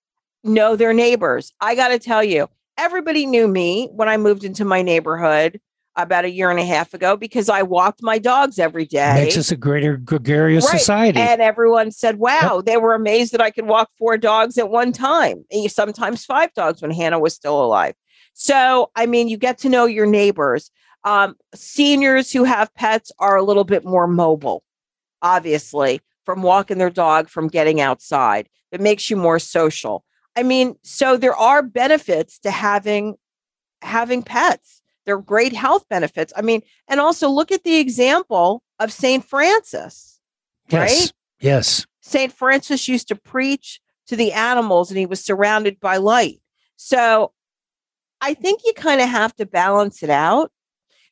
[0.44, 1.53] know their neighbors.
[1.61, 5.61] I got to tell you, everybody knew me when I moved into my neighborhood
[5.97, 9.14] about a year and a half ago because I walked my dogs every day.
[9.14, 10.79] Makes us a greater gregarious right.
[10.79, 11.18] society.
[11.18, 12.66] And everyone said, wow, yep.
[12.66, 16.55] they were amazed that I could walk four dogs at one time, And sometimes five
[16.55, 17.94] dogs when Hannah was still alive.
[18.35, 20.71] So, I mean, you get to know your neighbors.
[21.09, 24.62] Um, seniors who have pets are a little bit more mobile,
[25.23, 28.47] obviously, from walking their dog, from getting outside.
[28.73, 30.05] It makes you more social.
[30.37, 33.14] I mean, so there are benefits to having
[33.81, 34.83] having pets.
[35.07, 36.31] They're great health benefits.
[36.37, 39.25] I mean, and also look at the example of St.
[39.25, 40.21] Francis,
[40.68, 41.01] yes.
[41.01, 41.12] right?
[41.40, 41.87] Yes.
[42.03, 42.35] St.
[42.35, 46.42] Francis used to preach to the animals and he was surrounded by light.
[46.77, 47.33] So
[48.21, 50.53] I think you kind of have to balance it out.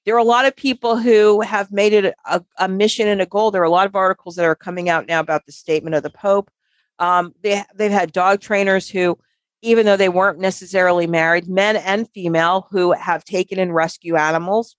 [0.07, 3.27] There are a lot of people who have made it a, a, mission and a
[3.27, 3.51] goal.
[3.51, 6.03] There are a lot of articles that are coming out now about the statement of
[6.03, 6.51] the Pope.
[6.99, 9.19] Um, they, they've had dog trainers who
[9.63, 14.77] even though they weren't necessarily married, men and female who have taken in rescue animals.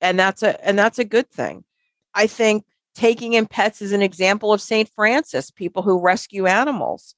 [0.00, 1.64] And that's a and that's a good thing.
[2.14, 4.88] I think taking in pets is an example of St.
[4.94, 7.14] Francis, people who rescue animals.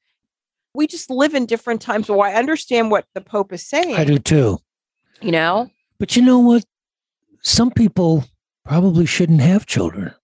[0.75, 2.09] We just live in different times.
[2.09, 3.95] So I understand what the Pope is saying.
[3.95, 4.59] I do too.
[5.21, 5.71] You know?
[5.99, 6.65] But you know what?
[7.45, 8.25] Some people
[8.65, 10.15] probably shouldn't have children.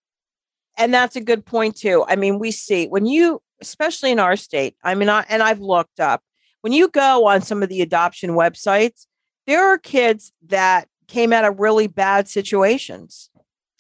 [0.77, 2.05] And that's a good point too.
[2.09, 5.61] I mean, we see when you, especially in our state, I mean, I, and I've
[5.61, 6.23] looked up,
[6.63, 9.07] when you go on some of the adoption websites,
[9.47, 13.31] there are kids that came out of really bad situations.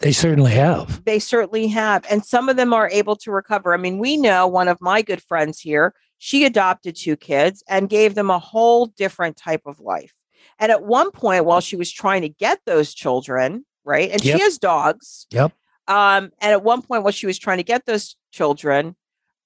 [0.00, 1.04] They certainly have.
[1.04, 2.04] They certainly have.
[2.10, 3.72] And some of them are able to recover.
[3.72, 7.88] I mean, we know one of my good friends here, she adopted two kids and
[7.88, 10.12] gave them a whole different type of life.
[10.60, 14.10] And at one point, while she was trying to get those children, right?
[14.10, 14.36] And yep.
[14.36, 15.26] she has dogs.
[15.30, 15.52] Yep.
[15.88, 18.94] Um, and at one point, while she was trying to get those children,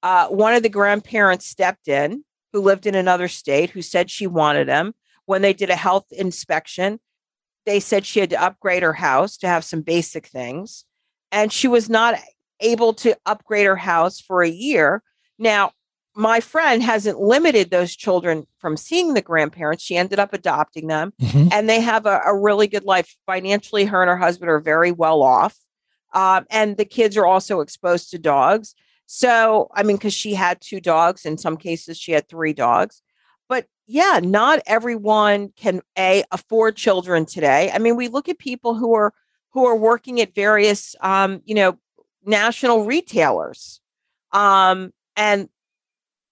[0.02, 4.26] uh, one of the grandparents stepped in who lived in another state who said she
[4.26, 4.94] wanted them.
[5.26, 7.00] When they did a health inspection,
[7.64, 10.84] they said she had to upgrade her house to have some basic things.
[11.32, 12.18] And she was not
[12.60, 15.02] able to upgrade her house for a year.
[15.38, 15.72] Now,
[16.16, 19.82] my friend hasn't limited those children from seeing the grandparents.
[19.82, 21.48] She ended up adopting them mm-hmm.
[21.52, 23.16] and they have a, a, really good life.
[23.26, 25.56] Financially, her and her husband are very well off.
[26.12, 28.74] Um, and the kids are also exposed to dogs.
[29.06, 33.02] So, I mean, because she had two dogs, in some cases, she had three dogs.
[33.48, 37.70] But yeah, not everyone can a afford children today.
[37.72, 39.12] I mean, we look at people who are
[39.50, 41.78] who are working at various, um, you know,
[42.24, 43.80] national retailers,
[44.32, 45.48] um, and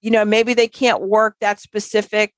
[0.02, 2.34] you know, maybe they can't work that specific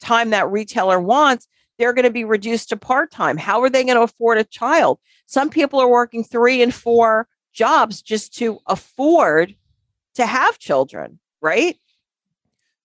[0.00, 1.48] time that retailer wants.
[1.78, 3.36] They're going to be reduced to part time.
[3.36, 4.98] How are they going to afford a child?
[5.26, 9.54] Some people are working three and four jobs just to afford
[10.14, 11.76] to have children, right?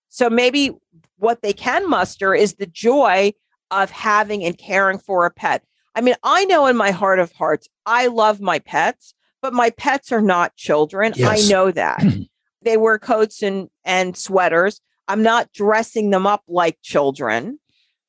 [0.10, 0.72] So maybe
[1.18, 3.34] what they can muster is the joy
[3.72, 5.64] of having and caring for a pet.
[5.96, 9.70] I mean, I know in my heart of hearts, I love my pets, but my
[9.72, 11.14] pets are not children.
[11.16, 11.48] Yes.
[11.48, 12.04] I know that.
[12.64, 14.82] they wear coats and, and sweaters.
[15.08, 17.60] I'm not dressing them up like children.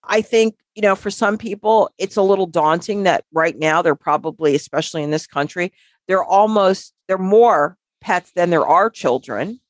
[0.05, 3.95] I think, you know, for some people, it's a little daunting that right now they're
[3.95, 5.73] probably, especially in this country,
[6.07, 9.61] they're almost they're more pets than there are children.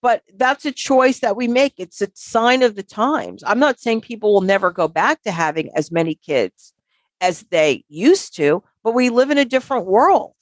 [0.00, 1.74] But that's a choice that we make.
[1.78, 3.42] It's a sign of the times.
[3.46, 6.74] I'm not saying people will never go back to having as many kids
[7.20, 10.34] as they used to but we live in a different world.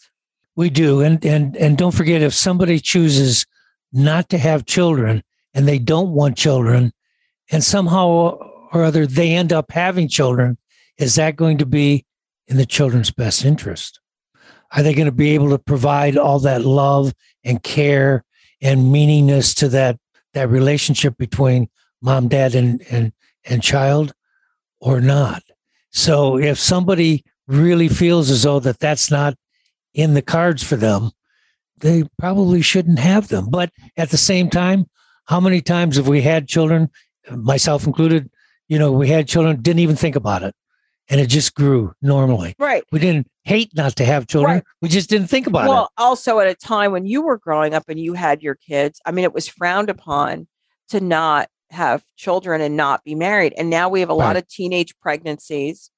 [0.56, 1.00] We do.
[1.00, 3.46] And and and don't forget if somebody chooses
[3.92, 5.22] not to have children
[5.54, 6.92] and they don't want children
[7.50, 8.38] and somehow
[8.72, 10.56] or other they end up having children
[10.98, 12.04] is that going to be
[12.48, 14.00] in the children's best interest
[14.74, 17.12] Are they going to be able to provide all that love
[17.44, 18.24] and care
[18.60, 19.98] and meaningness to that
[20.34, 21.68] that relationship between
[22.00, 23.12] mom, dad, and and
[23.44, 24.12] and child,
[24.80, 25.42] or not?
[25.90, 29.34] So if somebody really feels as though that that's not
[29.92, 31.10] in the cards for them,
[31.82, 33.50] they probably shouldn't have them.
[33.50, 34.86] But at the same time,
[35.26, 36.88] how many times have we had children,
[37.30, 38.30] myself included,
[38.68, 40.54] you know, we had children, didn't even think about it.
[41.08, 42.54] And it just grew normally.
[42.58, 42.84] Right.
[42.90, 44.54] We didn't hate not to have children.
[44.54, 44.64] Right.
[44.80, 45.76] We just didn't think about well, it.
[45.76, 49.00] Well, also at a time when you were growing up and you had your kids,
[49.04, 50.46] I mean, it was frowned upon
[50.88, 53.52] to not have children and not be married.
[53.56, 55.90] And now we have a lot of teenage pregnancies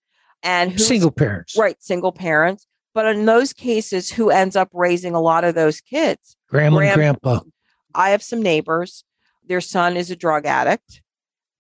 [0.42, 2.66] and Single parents, right, single parents.
[2.94, 6.36] But in those cases, who ends up raising a lot of those kids?
[6.48, 7.40] grandma Grand- and grandpa.
[7.94, 9.04] I have some neighbors,
[9.46, 11.02] their son is a drug addict,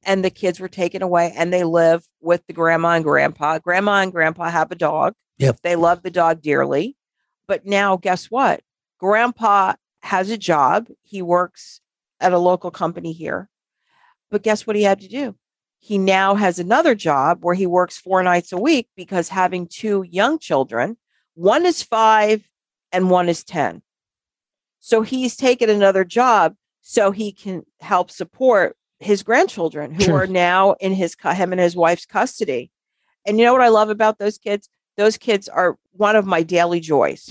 [0.04, 3.58] and the kids were taken away and they live with the grandma and grandpa.
[3.58, 5.14] Grandma and grandpa have a dog.
[5.38, 5.60] Yep.
[5.62, 6.96] They love the dog dearly.
[7.46, 8.60] But now, guess what?
[8.98, 10.88] Grandpa has a job.
[11.02, 11.80] He works
[12.20, 13.48] at a local company here.
[14.30, 15.36] But guess what he had to do?
[15.78, 20.04] He now has another job where he works four nights a week because having two
[20.08, 20.96] young children,
[21.34, 22.42] one is five
[22.92, 23.82] and one is 10.
[24.80, 30.22] So he's taken another job so he can help support his grandchildren who Sure.
[30.22, 32.70] are now in his him and his wife's custody.
[33.26, 34.68] And you know what I love about those kids?
[34.96, 37.28] Those kids are one of my daily joys.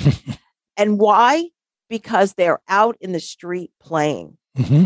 [0.77, 1.49] and why?
[1.89, 4.37] Because they're out in the street playing.
[4.57, 4.85] hmm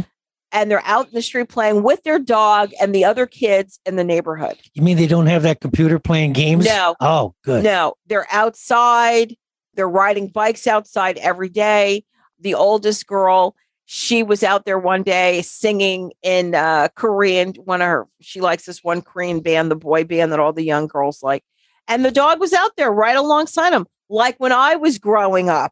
[0.58, 3.96] And they're out in the street playing with their dog and the other kids in
[3.96, 4.58] the neighborhood.
[4.74, 6.66] You mean they don't have that computer playing games?
[6.66, 6.96] No.
[7.00, 7.64] Oh, good.
[7.64, 9.36] No, they're outside.
[9.76, 12.06] They're riding bikes outside every day.
[12.40, 17.54] The oldest girl, she was out there one day singing in uh, Korean.
[17.64, 20.64] One of her, she likes this one Korean band, the boy band that all the
[20.64, 21.44] young girls like.
[21.88, 23.86] And the dog was out there right alongside them.
[24.10, 25.72] Like when I was growing up,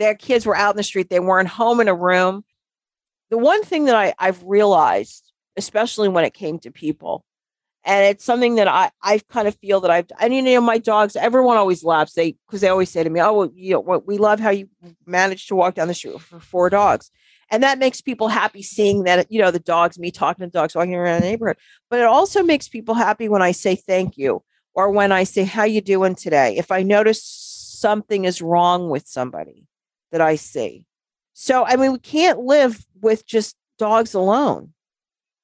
[0.00, 1.08] their kids were out in the street.
[1.08, 2.44] They weren't home in a room.
[3.30, 7.24] The one thing that I, I've realized, especially when it came to people,
[7.84, 10.78] and it's something that I I kind of feel that I've and you know my
[10.78, 12.14] dogs everyone always laughs.
[12.14, 14.68] They because they always say to me oh well, you know we love how you
[15.06, 17.10] managed to walk down the street for four dogs.
[17.50, 20.74] And that makes people happy seeing that you know the dogs me talking to dogs
[20.74, 21.58] walking around the neighborhood.
[21.90, 24.42] But it also makes people happy when I say thank you
[24.74, 26.56] or when I say how you doing today?
[26.56, 29.66] If I notice something is wrong with somebody
[30.10, 30.86] that I see
[31.34, 34.72] so I mean we can't live with just dogs alone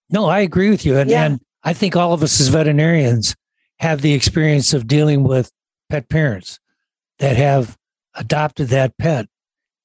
[0.09, 0.97] No, I agree with you.
[0.99, 1.25] And, Yeah.
[1.25, 3.37] and I think all of us as veterinarians
[3.79, 5.53] have the experience of dealing with
[5.89, 6.59] pet parents
[7.19, 7.77] that have
[8.15, 9.27] adopted that pet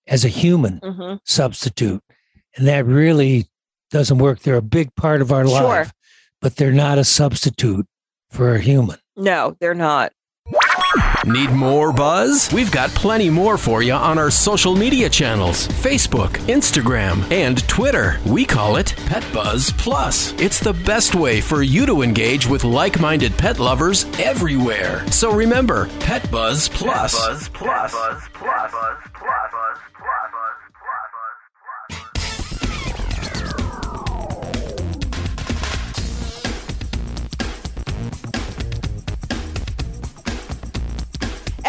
[0.08, 1.20] as a human Mhm.
[1.26, 2.02] substitute.
[2.56, 3.46] And that really
[3.92, 4.40] doesn't work.
[4.40, 5.62] They're a big part of our Sure.
[5.64, 5.92] life,
[6.42, 7.86] but they're not a substitute
[8.32, 8.98] for a human.
[9.18, 10.12] no they're not
[11.26, 12.54] Need more buzz?
[12.54, 18.20] We've got plenty more for you on our social media channels Facebook, Instagram, and Twitter.
[18.28, 20.34] We call it Pet Buzz Plus.
[20.40, 25.04] It's the best way for you to engage with like minded pet lovers everywhere.
[25.12, 27.16] So remember, Pet Buzz Plus.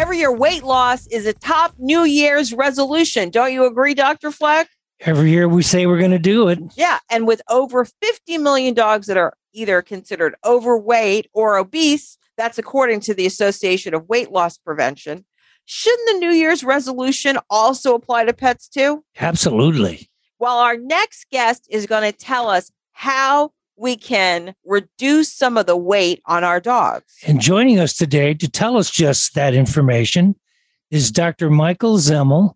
[0.07, 3.29] Every year weight loss is a top New Year's resolution.
[3.29, 4.31] Don't you agree, Dr.
[4.31, 4.69] Fleck?
[5.01, 6.61] Every year we say we're going to do it.
[6.77, 7.01] Yeah.
[7.11, 13.01] And with over 50 million dogs that are either considered overweight or obese, that's according
[13.01, 15.25] to the Association of Weight Loss Prevention.
[15.65, 19.03] Shouldn't the New Year's resolution also apply to pets too?
[19.19, 20.09] Absolutely.
[20.39, 25.67] Well, our next guest is going to tell us how we can reduce some of
[25.67, 27.15] the weight on our dogs.
[27.27, 30.35] And joining us today to tell us just that information
[30.91, 31.51] is Dr.
[31.51, 32.55] Michael Zemel.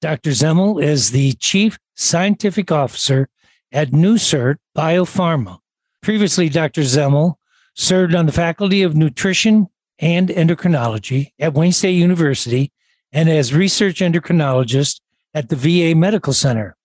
[0.00, 0.30] Dr.
[0.30, 3.28] Zemel is the Chief Scientific Officer
[3.72, 5.58] at NuSirt Biopharma.
[6.02, 6.82] Previously, Dr.
[6.82, 7.34] Zemel
[7.74, 12.72] served on the Faculty of Nutrition and Endocrinology at Wayne State University
[13.12, 15.00] and as research endocrinologist
[15.34, 16.76] at the VA Medical Center.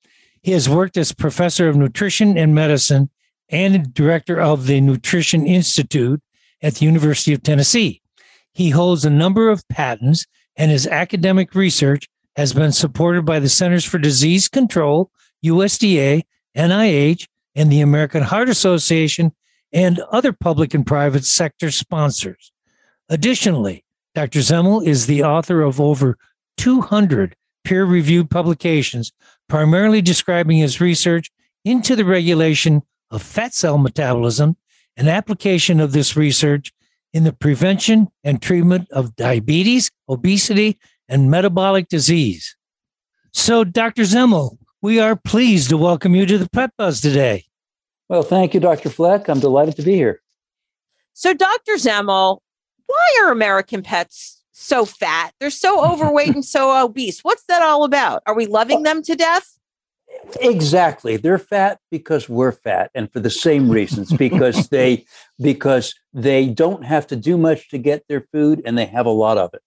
[0.42, 3.10] He has worked as professor of nutrition and medicine
[3.50, 6.22] and director of the Nutrition Institute
[6.62, 8.02] at the University of Tennessee.
[8.54, 10.26] He holds a number of patents,
[10.56, 15.12] and his academic research has been supported by the Centers for Disease Control,
[15.46, 16.24] USDA,
[16.58, 19.32] NIH, and the American Heart Association,
[19.72, 22.52] and other public and private sector sponsors.
[23.10, 23.84] Additionally,
[24.16, 24.40] Dr.
[24.40, 26.18] Zemel is the author of over
[26.58, 29.12] 200 peer reviewed publications,
[29.48, 31.30] primarily describing his research
[31.66, 32.82] into the regulation
[33.12, 34.56] of fat cell metabolism
[34.98, 36.74] and application of this research
[37.14, 42.56] in the prevention and treatment of diabetes, obesity, and metabolic disease.
[43.32, 44.04] So, Dr.
[44.04, 47.46] Zemel, we are pleased to welcome you to the Pet Buzz today.
[48.08, 48.90] Well, thank you, Dr.
[48.90, 49.28] Fleck.
[49.28, 50.22] I'm delighted to be here.
[51.14, 51.74] So, Dr.
[51.74, 52.40] Zemel,
[52.88, 55.34] why are American pets so fat?
[55.40, 57.20] They're so overweight and so obese.
[57.24, 58.24] What's that all about?
[58.26, 59.59] Are we loving them to death?
[60.42, 61.18] Exactly.
[61.18, 65.06] They're fat because we're fat and for the same reasons because they
[65.42, 69.12] because they don't have to do much to get their food and they have a
[69.12, 69.62] lot of it.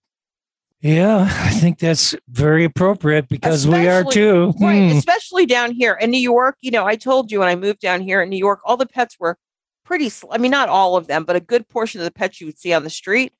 [0.83, 4.53] Yeah, I think that's very appropriate because especially, we are too.
[4.61, 4.99] Right, hmm.
[4.99, 6.57] especially down here in New York.
[6.61, 8.87] You know, I told you when I moved down here in New York, all the
[8.87, 9.39] pets were
[9.85, 10.11] pretty.
[10.33, 12.59] I mean, not all of them, but a good portion of the pets you would
[12.59, 13.33] see on the street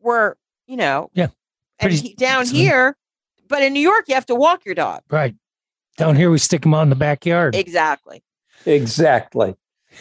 [0.00, 0.36] were,
[0.66, 1.28] you know, yeah,
[1.78, 2.60] and he, down slim.
[2.60, 2.96] here.
[3.48, 5.00] But in New York, you have to walk your dog.
[5.10, 5.34] Right.
[5.96, 7.54] Down here, we stick them out in the backyard.
[7.54, 8.22] Exactly.
[8.64, 9.54] Exactly.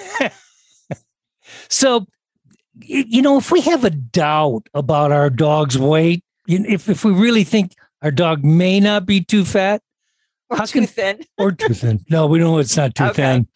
[1.70, 2.06] so,
[2.80, 7.44] you know, if we have a doubt about our dog's weight, if if we really
[7.44, 9.82] think our dog may not be too fat,
[10.50, 12.04] or how too can, thin, or too thin.
[12.10, 13.14] No, we know it's not too okay.
[13.14, 13.48] thin.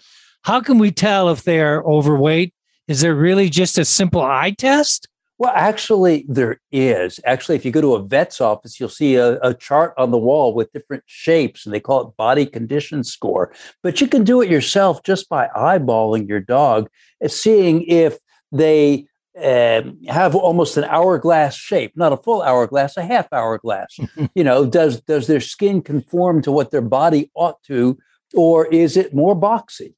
[0.44, 2.54] How can we tell if they are overweight?
[2.88, 5.08] Is there really just a simple eye test?
[5.38, 7.20] Well, actually, there is.
[7.26, 10.18] Actually, if you go to a vet's office, you'll see a, a, chart on the
[10.18, 13.52] wall with different shapes, and they call it body condition score.
[13.84, 16.90] But you can do it yourself just by eyeballing your dog
[17.28, 18.18] seeing if
[18.54, 19.08] they
[19.42, 23.98] um, have almost an hourglass shape, not a full hourglass, a half hourglass.
[24.36, 27.98] you know, does does their skin conform to what their body ought to,
[28.34, 29.96] or is it more boxy?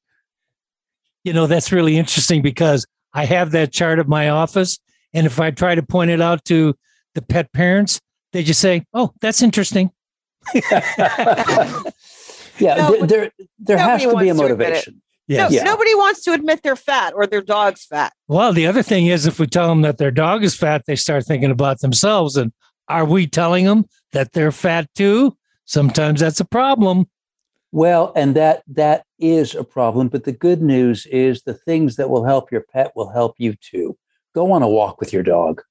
[1.22, 4.78] You know, that's really interesting because I have that chart at my office,
[5.14, 6.74] and if I try to point it out to
[7.14, 8.00] the pet parents,
[8.32, 9.90] they just say, "Oh, that's interesting."
[10.54, 10.70] yeah,
[12.58, 15.02] no, there there, there has to be a motivation.
[15.28, 15.50] Yes.
[15.50, 15.62] No, yeah.
[15.64, 18.14] Nobody wants to admit they're fat or their dog's fat.
[18.28, 20.96] Well, the other thing is if we tell them that their dog is fat, they
[20.96, 22.36] start thinking about themselves.
[22.36, 22.50] And
[22.88, 25.36] are we telling them that they're fat too?
[25.66, 27.06] Sometimes that's a problem.
[27.72, 30.08] Well, and that that is a problem.
[30.08, 33.54] But the good news is the things that will help your pet will help you
[33.60, 33.98] too.
[34.38, 35.62] Go on a walk with your dog.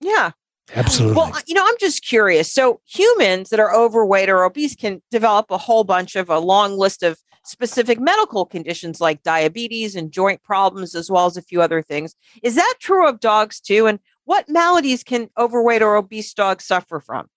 [0.00, 0.32] Yeah.
[0.74, 1.14] Absolutely.
[1.14, 2.52] Well, you know, I'm just curious.
[2.52, 6.76] So humans that are overweight or obese can develop a whole bunch of a long
[6.76, 11.62] list of specific medical conditions like diabetes and joint problems, as well as a few
[11.62, 12.16] other things.
[12.42, 13.86] Is that true of dogs too?
[13.86, 17.28] And what maladies can overweight or obese dogs suffer from?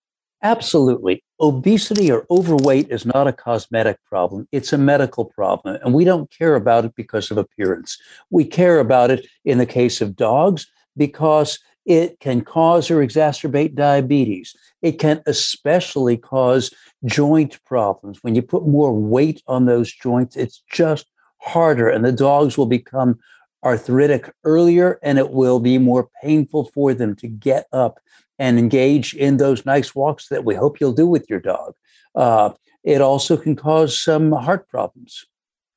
[0.42, 1.22] Absolutely.
[1.40, 5.78] Obesity or overweight is not a cosmetic problem, it's a medical problem.
[5.82, 7.98] And we don't care about it because of appearance.
[8.30, 10.66] We care about it in the case of dogs
[10.96, 14.54] because it can cause or exacerbate diabetes.
[14.82, 16.72] It can especially cause
[17.04, 18.22] joint problems.
[18.22, 21.06] When you put more weight on those joints, it's just
[21.40, 23.18] harder, and the dogs will become
[23.64, 28.00] arthritic earlier, and it will be more painful for them to get up
[28.38, 31.74] and engage in those nice walks that we hope you'll do with your dog.
[32.14, 32.50] Uh,
[32.84, 35.26] it also can cause some heart problems,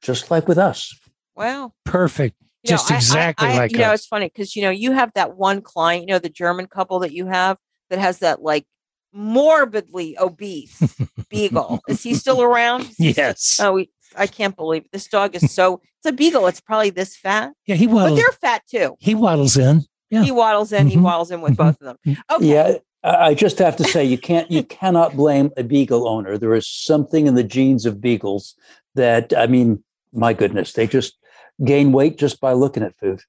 [0.01, 0.95] just like with us.
[1.35, 1.73] Wow.
[1.85, 2.35] Perfect.
[2.63, 4.91] You just know, exactly I, I, like you know it's funny because you know you
[4.91, 7.57] have that one client you know the german couple that you have
[7.89, 8.67] that has that like
[9.11, 10.79] morbidly obese
[11.29, 14.91] beagle is he still around yes still, oh we, i can't believe it.
[14.91, 18.15] this dog is so it's a beagle it's probably this fat yeah he waddles but
[18.15, 20.23] they're fat too he waddles in yeah.
[20.23, 20.89] he waddles in mm-hmm.
[20.89, 22.35] he waddles in with both of them mm-hmm.
[22.35, 26.37] okay yeah I just have to say you can't you cannot blame a beagle owner.
[26.37, 28.55] There is something in the genes of beagles
[28.93, 29.83] that I mean,
[30.13, 31.17] my goodness, they just
[31.65, 33.21] gain weight just by looking at food.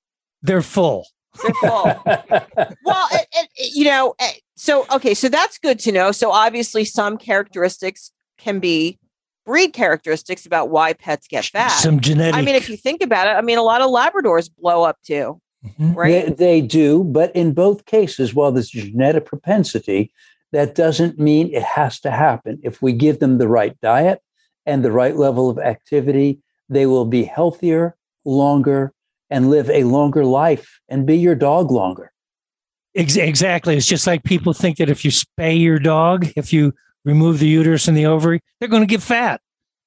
[0.43, 1.07] They're full.
[1.43, 1.85] They're full.
[2.07, 6.13] well, it, it, you know, eh, so okay, so that's good to know.
[6.13, 8.99] So obviously, some characteristics can be
[9.45, 11.69] breed characteristics about why pets get fat.
[11.69, 12.35] Some genetic.
[12.35, 14.99] I mean, if you think about it, I mean, a lot of Labradors blow up
[15.05, 15.93] too, mm-hmm.
[15.95, 16.27] right?
[16.27, 20.13] They, they do, but in both cases, while there's genetic propensity,
[20.53, 22.61] that doesn't mean it has to happen.
[22.63, 24.21] If we give them the right diet
[24.67, 28.93] and the right level of activity, they will be healthier, longer
[29.31, 32.13] and live a longer life and be your dog longer.
[32.95, 33.75] Exactly.
[33.75, 36.75] It's just like people think that if you spay your dog, if you
[37.05, 39.41] remove the uterus and the ovary, they're going to get fat.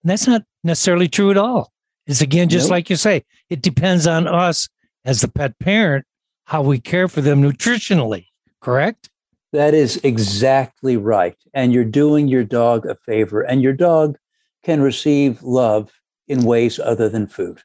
[0.04, 1.72] And that's not necessarily true at all.
[2.08, 2.72] It's again, just nope.
[2.72, 4.70] like you say, it depends on us
[5.06, 6.06] as the pet parent,
[6.46, 8.28] how we care for them nutritionally,
[8.62, 9.10] correct?
[9.54, 11.36] That is exactly right.
[11.54, 14.18] And you're doing your dog a favor, and your dog
[14.64, 15.92] can receive love
[16.28, 17.62] in ways other than food.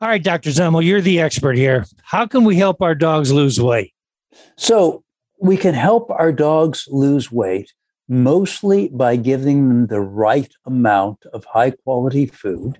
[0.00, 0.50] All right, Dr.
[0.50, 1.86] Zemel, you're the expert here.
[2.02, 3.92] How can we help our dogs lose weight?
[4.56, 5.04] So,
[5.40, 7.72] we can help our dogs lose weight
[8.08, 12.78] mostly by giving them the right amount of high quality food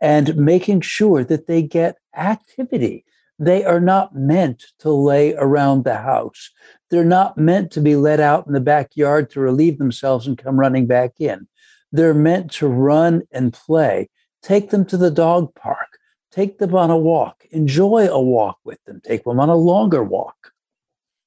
[0.00, 3.04] and making sure that they get activity.
[3.38, 6.50] They are not meant to lay around the house.
[6.90, 10.58] They're not meant to be let out in the backyard to relieve themselves and come
[10.58, 11.46] running back in.
[11.92, 14.08] They're meant to run and play.
[14.42, 15.98] Take them to the dog park.
[16.30, 17.44] Take them on a walk.
[17.50, 19.00] Enjoy a walk with them.
[19.04, 20.52] Take them on a longer walk.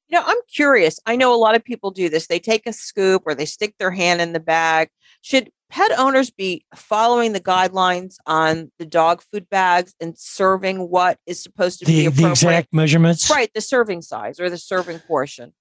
[0.09, 0.99] You know, I'm curious.
[1.05, 2.27] I know a lot of people do this.
[2.27, 4.89] They take a scoop or they stick their hand in the bag.
[5.21, 11.19] Should pet owners be following the guidelines on the dog food bags and serving what
[11.27, 12.25] is supposed to the, be appropriate?
[12.25, 13.29] the exact measurements?
[13.29, 15.53] Right, the serving size or the serving portion.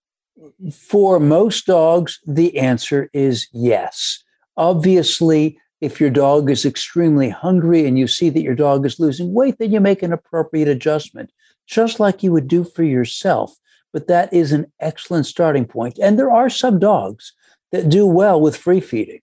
[0.73, 4.23] For most dogs, the answer is yes.
[4.57, 9.35] Obviously, if your dog is extremely hungry and you see that your dog is losing
[9.35, 11.31] weight, then you make an appropriate adjustment,
[11.67, 13.55] just like you would do for yourself.
[13.93, 15.99] But that is an excellent starting point.
[15.99, 17.33] And there are some dogs
[17.73, 19.21] that do well with free feeding.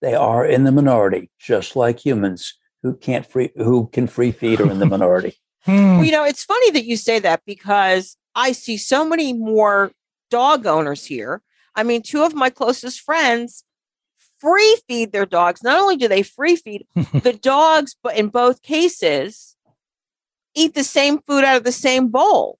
[0.00, 4.60] They are in the minority, just like humans who can't free who can free feed
[4.60, 5.36] are in the minority.
[5.64, 5.96] Hmm.
[5.96, 9.92] Well, you know, it's funny that you say that because I see so many more
[10.30, 11.42] dog owners here.
[11.74, 13.62] I mean, two of my closest friends
[14.38, 15.62] free feed their dogs.
[15.62, 19.56] Not only do they free feed the dogs, but in both cases,
[20.54, 22.58] eat the same food out of the same bowl.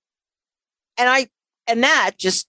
[0.98, 1.28] And I
[1.66, 2.48] and that just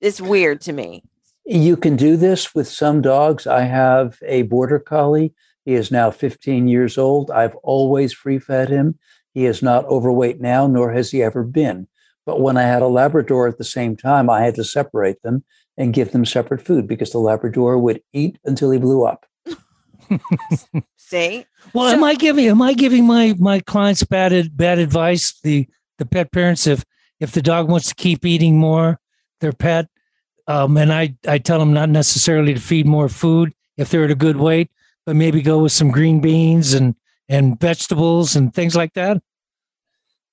[0.00, 1.02] is weird to me.
[1.44, 3.46] You can do this with some dogs.
[3.46, 5.34] I have a border collie.
[5.64, 7.30] He is now 15 years old.
[7.30, 8.98] I've always free fed him.
[9.34, 11.88] He is not overweight now, nor has he ever been.
[12.26, 15.44] But when I had a Labrador at the same time, I had to separate them
[15.76, 19.26] and give them separate food because the Labrador would eat until he blew up.
[20.96, 21.46] See?
[21.72, 25.38] Well, so, am I giving am I giving my my clients bad bad advice?
[25.42, 25.66] The
[25.98, 26.84] the pet parents if
[27.22, 28.98] if the dog wants to keep eating more,
[29.40, 29.88] their pet,
[30.48, 34.10] um, and I I tell them not necessarily to feed more food if they're at
[34.10, 34.70] a good weight,
[35.06, 36.96] but maybe go with some green beans and
[37.28, 39.22] and vegetables and things like that.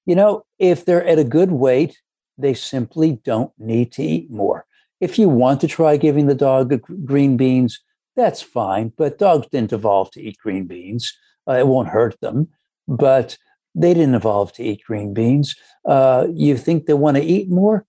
[0.07, 1.95] You know, if they're at a good weight,
[2.39, 4.65] they simply don't need to eat more.
[4.99, 6.73] If you want to try giving the dog
[7.05, 7.79] green beans,
[8.15, 8.91] that's fine.
[8.97, 11.15] But dogs didn't evolve to eat green beans.
[11.47, 12.47] Uh, it won't hurt them,
[12.87, 13.37] but
[13.75, 15.55] they didn't evolve to eat green beans.
[15.85, 17.85] Uh, you think they want to eat more?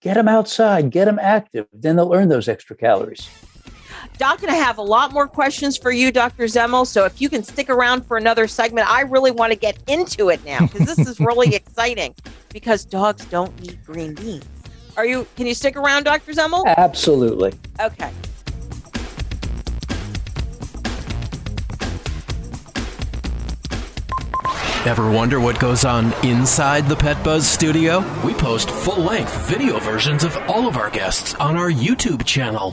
[0.00, 1.66] Get them outside, get them active.
[1.72, 3.28] Then they'll earn those extra calories.
[4.16, 6.44] Doc and I have a lot more questions for you, Dr.
[6.44, 6.86] Zemel.
[6.86, 10.28] So if you can stick around for another segment, I really want to get into
[10.28, 12.14] it now because this is really exciting
[12.52, 14.44] because dogs don't eat green beans.
[14.96, 15.26] Are you?
[15.36, 16.32] Can you stick around, Dr.
[16.32, 16.64] Zemel?
[16.66, 17.52] Absolutely.
[17.80, 18.10] Okay.
[24.86, 27.98] Ever wonder what goes on inside the Pet Buzz studio?
[28.24, 32.72] We post full length video versions of all of our guests on our YouTube channel.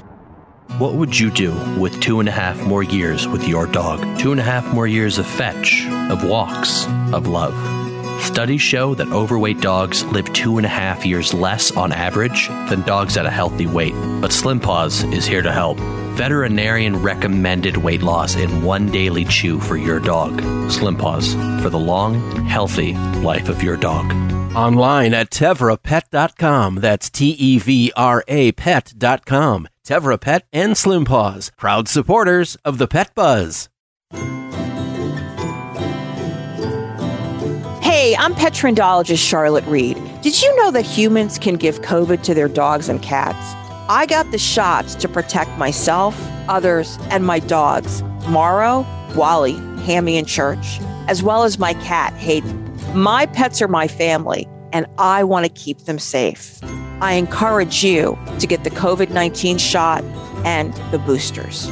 [0.78, 4.20] What would you do with two and a half more years with your dog?
[4.20, 7.84] Two and a half more years of fetch, of walks, of love.
[8.26, 12.82] Studies show that overweight dogs live two and a half years less on average than
[12.82, 13.93] dogs at a healthy weight.
[14.19, 15.78] But Slim Paws is here to help.
[16.17, 20.41] Veterinarian recommended weight loss in one daily chew for your dog.
[20.71, 22.15] Slim Paws for the long,
[22.45, 24.11] healthy life of your dog.
[24.55, 26.78] Online at tevrapet.com.
[26.78, 29.67] That's T E V R A pet.com.
[29.86, 33.69] Tevra Pet and Slim Paws, proud supporters of the Pet Buzz.
[38.06, 39.97] Hey, I'm pet trendologist Charlotte Reed.
[40.22, 43.56] Did you know that humans can give COVID to their dogs and cats?
[43.89, 46.16] I got the shots to protect myself,
[46.47, 48.86] others, and my dogs, Morrow,
[49.16, 49.53] Wally,
[49.86, 52.72] Hammy, and Church, as well as my cat, Hayden.
[52.93, 56.60] My pets are my family, and I want to keep them safe.
[57.01, 60.03] I encourage you to get the COVID 19 shot
[60.45, 61.72] and the boosters.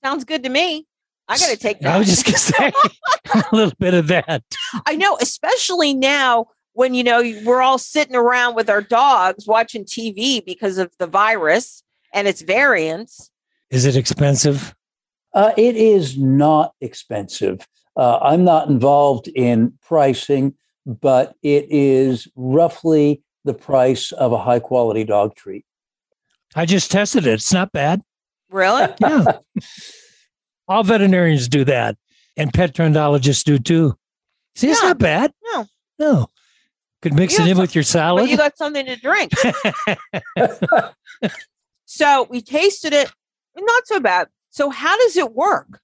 [0.03, 0.87] Sounds good to me.
[1.27, 1.95] I got to take that.
[1.95, 2.71] I was just going to say
[3.51, 4.43] a little bit of that.
[4.85, 9.83] I know, especially now when, you know, we're all sitting around with our dogs watching
[9.85, 13.29] TV because of the virus and its variants.
[13.69, 14.75] Is it expensive?
[15.33, 17.67] Uh, it is not expensive.
[17.95, 20.55] Uh, I'm not involved in pricing,
[20.85, 25.65] but it is roughly the price of a high quality dog treat.
[26.55, 27.33] I just tested it.
[27.33, 28.01] It's not bad.
[28.49, 28.87] Really?
[28.99, 29.39] Yeah.
[30.67, 31.97] All veterinarians do that,
[32.37, 33.97] and pet trendologists do too.
[34.55, 35.33] See, it's not bad.
[35.51, 35.65] No.
[35.99, 36.27] No.
[37.01, 38.23] Could mix You it in with your salad.
[38.23, 39.31] But you got something to drink.
[41.85, 43.11] so we tasted it.
[43.57, 44.27] Not so bad.
[44.49, 45.79] So how does it work?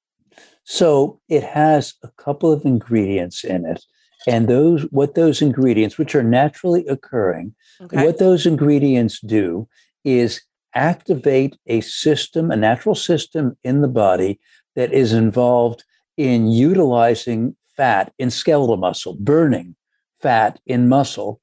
[0.64, 3.84] So it has a couple of ingredients in it.
[4.28, 8.04] And those what those ingredients, which are naturally occurring, Okay.
[8.06, 9.68] what those ingredients do
[10.04, 10.42] is
[10.76, 14.40] activate a system, a natural system in the body
[14.76, 15.84] that is involved
[16.18, 19.76] in utilizing fat in skeletal muscle, burning
[20.22, 21.42] fat in muscle.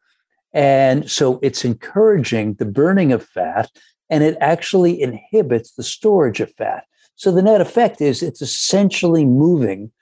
[0.53, 3.71] And so it's encouraging the burning of fat
[4.11, 6.85] and it actually inhibits the storage of fat.
[7.17, 9.93] So the net effect is it's essentially moving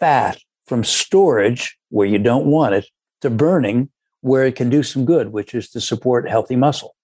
[0.00, 2.86] fat from storage where you don't want it
[3.20, 3.90] to burning
[4.20, 6.94] where it can do some good, which is to support healthy muscle.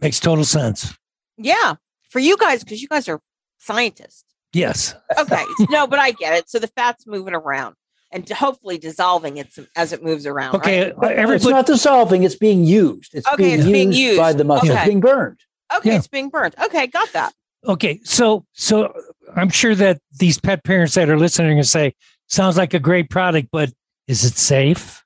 [0.00, 0.94] Makes total sense.
[1.38, 1.74] Yeah.
[2.10, 3.20] For you guys, because you guys are
[3.58, 4.24] scientists.
[4.52, 4.94] Yes.
[5.18, 5.44] Okay.
[5.70, 6.50] no, but I get it.
[6.50, 7.76] So the fat's moving around
[8.12, 10.56] and hopefully dissolving it as it moves around.
[10.56, 10.92] Okay.
[10.96, 11.18] right?
[11.30, 13.14] it's not dissolving, it's being used.
[13.14, 14.18] It's, Okay, being, it's used being used.
[14.18, 14.78] by the muscle, Okay.
[14.78, 15.38] it's being burned.
[15.76, 15.96] Okay, Yeah.
[15.98, 16.54] it's being burned.
[16.62, 17.32] Okay, got that.
[17.66, 18.00] Okay.
[18.04, 18.92] So, so
[19.36, 21.94] I'm sure that these pet parents that are listening and say,
[22.26, 23.70] sounds like a great product, but
[24.08, 25.04] is it safe?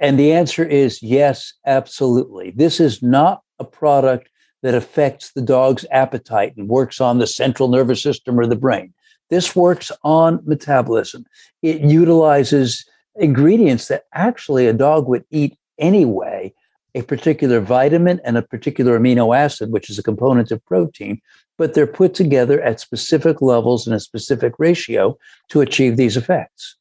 [0.00, 2.52] And the answer is yes, absolutely.
[2.54, 4.28] This is not a product
[4.62, 8.92] that affects the dog's appetite and works on the central nervous system or the brain.
[9.30, 11.26] This works on metabolism.
[11.62, 12.84] It utilizes
[13.16, 16.52] ingredients that actually a dog would eat anyway,
[16.94, 21.20] a particular vitamin and a particular amino acid, which is a component of protein,
[21.58, 25.18] but they're put together at specific levels in a specific ratio
[25.48, 26.76] to achieve these effects.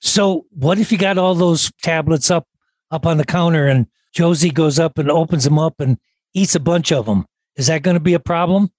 [0.00, 2.46] So what if you got all those tablets up
[2.90, 5.98] up on the counter and Josie goes up and opens them up and
[6.34, 7.26] eats a bunch of them?
[7.56, 8.70] Is that going to be a problem?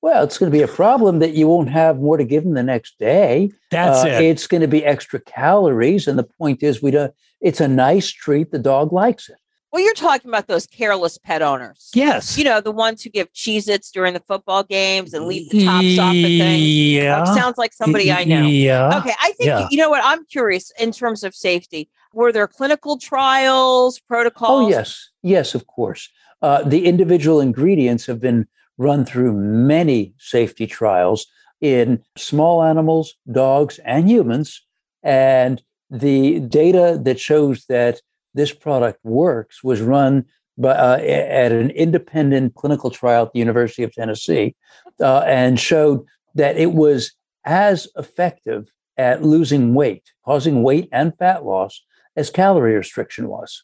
[0.00, 2.54] Well, it's going to be a problem that you won't have more to give them
[2.54, 3.50] the next day.
[3.70, 4.22] That's Uh, it.
[4.22, 7.12] It's going to be extra calories, and the point is, we don't.
[7.40, 8.50] It's a nice treat.
[8.52, 9.36] The dog likes it.
[9.72, 11.90] Well, you're talking about those careless pet owners.
[11.94, 12.38] Yes.
[12.38, 15.64] You know, the ones who give Cheez Its during the football games and leave the
[15.64, 16.62] tops off of things.
[16.62, 17.22] Yeah.
[17.22, 18.46] Like, sounds like somebody I know.
[18.46, 18.98] Yeah.
[18.98, 19.12] Okay.
[19.20, 19.68] I think, Yeah.
[19.70, 20.00] you know what?
[20.04, 21.90] I'm curious in terms of safety.
[22.14, 24.50] Were there clinical trials, protocols?
[24.66, 26.08] Oh yes, yes, of course.
[26.40, 28.48] Uh, the individual ingredients have been
[28.78, 31.26] run through many safety trials
[31.60, 34.64] in small animals, dogs, and humans,
[35.02, 38.00] and the data that shows that
[38.34, 40.24] this product works was run
[40.56, 44.54] by, uh, at an independent clinical trial at the University of Tennessee,
[45.00, 46.04] uh, and showed
[46.34, 47.12] that it was
[47.44, 51.82] as effective at losing weight, causing weight and fat loss,
[52.16, 53.62] as calorie restriction was.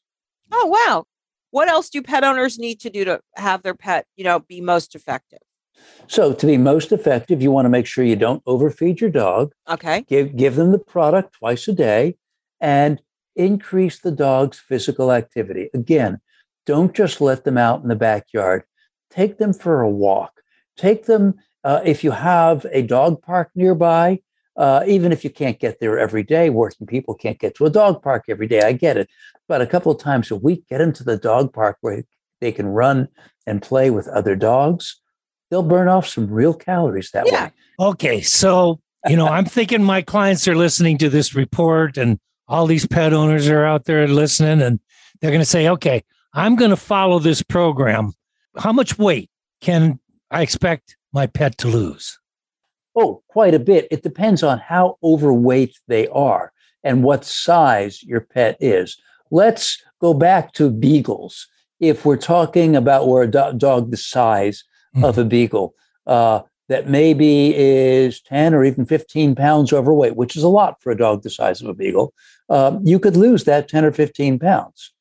[0.53, 1.05] Oh, wow.
[1.55, 4.61] What else do pet owners need to do to have their pet, you know, be
[4.61, 5.39] most effective?
[6.09, 9.53] So to be most effective, you want to make sure you don't overfeed your dog.
[9.71, 10.01] Okay.
[10.09, 12.17] Give give them the product twice a day
[12.61, 13.01] and
[13.37, 15.71] increase the dog's physical activity.
[15.75, 16.19] Again,
[16.67, 18.65] don't just let them out in the backyard.
[19.13, 20.41] Take them for a walk.
[20.77, 24.21] Take them uh, if you have a dog park nearby.
[24.57, 27.71] Uh, even if you can't get there every day, working people can't get to a
[27.71, 28.61] dog park every day.
[28.61, 29.09] I get it,
[29.49, 32.05] but a couple of times a week, get them to the dog park where
[32.41, 33.09] they can run
[33.47, 35.01] and play with other dogs.
[35.51, 37.51] They'll burn off some real calories that way.
[37.79, 38.21] Okay.
[38.21, 42.87] So, you know, I'm thinking my clients are listening to this report and all these
[42.87, 44.81] pet owners are out there listening and
[45.21, 46.03] they're going to say, okay,
[46.33, 48.13] I'm going to follow this program.
[48.57, 49.31] How much weight
[49.61, 49.99] can
[50.31, 52.19] I expect my pet to lose?
[52.95, 53.89] Oh, quite a bit.
[53.91, 58.97] It depends on how overweight they are and what size your pet is.
[59.31, 61.49] Let's go back to beagles.
[61.81, 64.63] if we're talking about where a do- dog the size
[64.97, 65.05] mm.
[65.05, 65.75] of a beagle,
[66.07, 70.91] uh, that maybe is 10 or even 15 pounds overweight, which is a lot for
[70.93, 72.15] a dog the size of a beagle,
[72.49, 74.93] um, you could lose that 10 or 15 pounds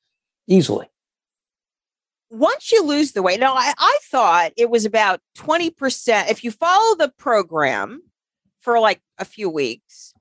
[0.48, 0.88] easily.
[2.34, 6.32] Once you lose the weight, now I, I thought it was about 20%.
[6.32, 8.02] If you follow the program
[8.60, 10.16] for like a few weeks,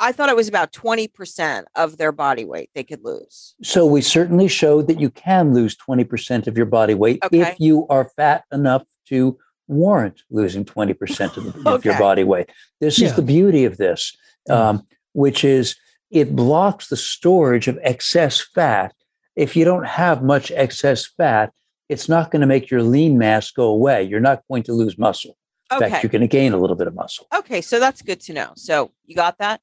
[0.00, 3.54] I thought it was about 20% of their body weight they could lose.
[3.62, 7.42] So we certainly showed that you can lose 20% of your body weight okay.
[7.42, 9.38] if you are fat enough to
[9.68, 11.70] warrant losing 20% of, the, okay.
[11.70, 12.50] of your body weight.
[12.80, 13.06] This yeah.
[13.06, 14.16] is the beauty of this,
[14.50, 14.82] um,
[15.12, 15.76] which is
[16.10, 18.92] it blocks the storage of excess fat.
[19.36, 21.52] If you don't have much excess fat,
[21.88, 24.02] it's not going to make your lean mass go away.
[24.02, 25.36] You're not going to lose muscle.
[25.70, 25.90] In okay.
[25.90, 27.26] fact, you're going to gain a little bit of muscle.
[27.34, 28.52] Okay, so that's good to know.
[28.56, 29.60] So you got that?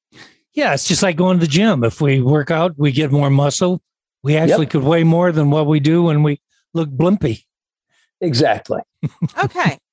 [0.54, 1.84] Yeah, it's just like going to the gym.
[1.84, 3.82] If we work out, we get more muscle.
[4.24, 4.72] We actually yep.
[4.72, 6.42] could weigh more than what we do when we
[6.74, 7.46] look blimpy.
[8.22, 8.82] Exactly.
[9.44, 9.78] okay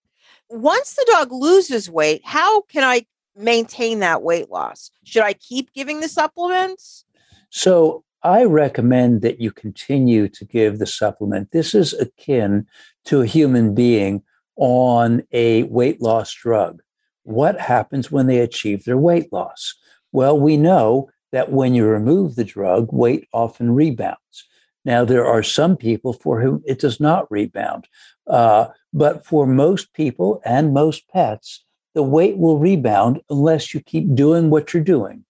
[0.49, 3.07] once the dog loses weight, how can I
[3.37, 4.91] maintain that weight loss?
[5.05, 7.05] Should I keep giving the supplements?
[7.51, 11.53] So I recommend that you continue to give the supplement.
[11.53, 12.67] This is akin
[13.05, 14.25] to a human being
[14.57, 16.83] on a weight loss drug.
[17.23, 19.77] What happens when they achieve their weight loss?
[20.11, 24.49] Well, we know that when you remove the drug, weight often rebounds.
[24.85, 27.87] Now, there are some people for whom it does not rebound.
[28.27, 31.65] Uh, but for most people and most pets,
[31.95, 35.25] the weight will rebound unless you keep doing what you're doing.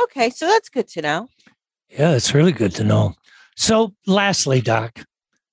[0.00, 1.28] Okay, so that's good to know.
[1.90, 3.14] Yeah, it's really good to know.
[3.56, 5.04] So, lastly, Doc,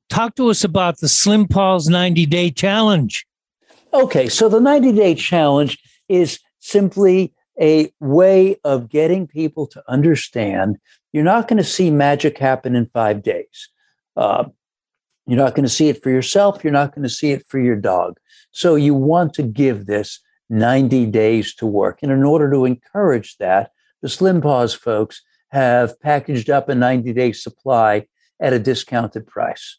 [0.10, 3.26] talk to us about the Slim Paws 90 day challenge.
[3.94, 5.80] Okay, so the 90 day challenge
[6.10, 10.78] is simply a way of getting people to understand
[11.16, 13.70] you're not going to see magic happen in five days.
[14.18, 14.44] Uh,
[15.26, 16.62] you're not going to see it for yourself.
[16.62, 18.18] You're not going to see it for your dog.
[18.52, 20.20] So you want to give this
[20.50, 22.00] 90 days to work.
[22.02, 23.72] And in order to encourage that,
[24.02, 28.06] the Slim Paws folks have packaged up a 90 day supply
[28.40, 29.78] at a discounted price.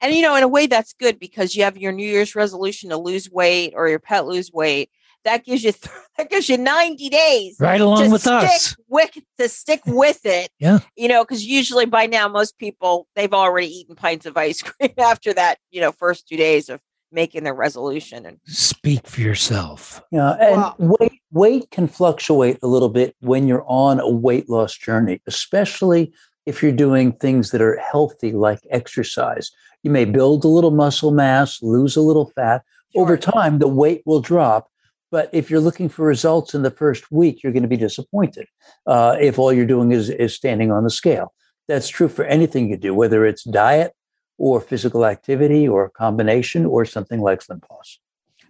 [0.00, 2.90] And you know, in a way, that's good because you have your New Year's resolution
[2.90, 4.90] to lose weight or your pet lose weight
[5.24, 9.48] that gives you th- that gives you 90 days right along with us with, to
[9.48, 13.96] stick with it yeah you know because usually by now most people they've already eaten
[13.96, 16.80] pints of ice cream after that you know first two days of
[17.10, 20.74] making their resolution and speak for yourself yeah and wow.
[20.78, 26.12] weight weight can fluctuate a little bit when you're on a weight loss journey especially
[26.46, 29.50] if you're doing things that are healthy like exercise
[29.82, 32.62] you may build a little muscle mass lose a little fat
[32.92, 33.02] sure.
[33.02, 34.68] over time the weight will drop
[35.14, 38.48] but if you're looking for results in the first week, you're going to be disappointed
[38.88, 41.32] uh, if all you're doing is, is standing on the scale.
[41.68, 43.92] That's true for anything you do, whether it's diet
[44.38, 48.00] or physical activity or a combination or something like Slim Paws.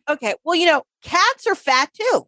[0.09, 0.37] Okay.
[0.43, 2.26] Well, you know, cats are fat too,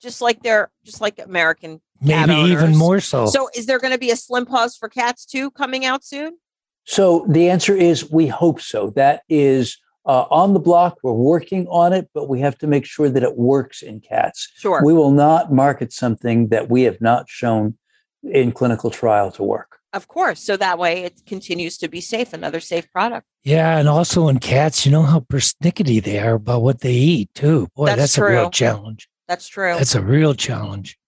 [0.00, 1.80] just like they're just like American.
[2.00, 3.26] Maybe even more so.
[3.26, 6.38] So, is there going to be a Slim Paws for cats too coming out soon?
[6.84, 8.90] So, the answer is we hope so.
[8.96, 9.76] That is
[10.06, 10.98] uh, on the block.
[11.02, 14.50] We're working on it, but we have to make sure that it works in cats.
[14.56, 14.82] Sure.
[14.84, 17.76] We will not market something that we have not shown
[18.22, 19.78] in clinical trial to work.
[19.92, 20.40] Of course.
[20.40, 23.26] So that way it continues to be safe, another safe product.
[23.42, 23.76] Yeah.
[23.76, 27.66] And also in cats, you know how persnickety they are about what they eat, too.
[27.74, 29.08] Boy, that's, that's a real challenge.
[29.30, 29.74] That's true.
[29.78, 30.98] That's a real challenge.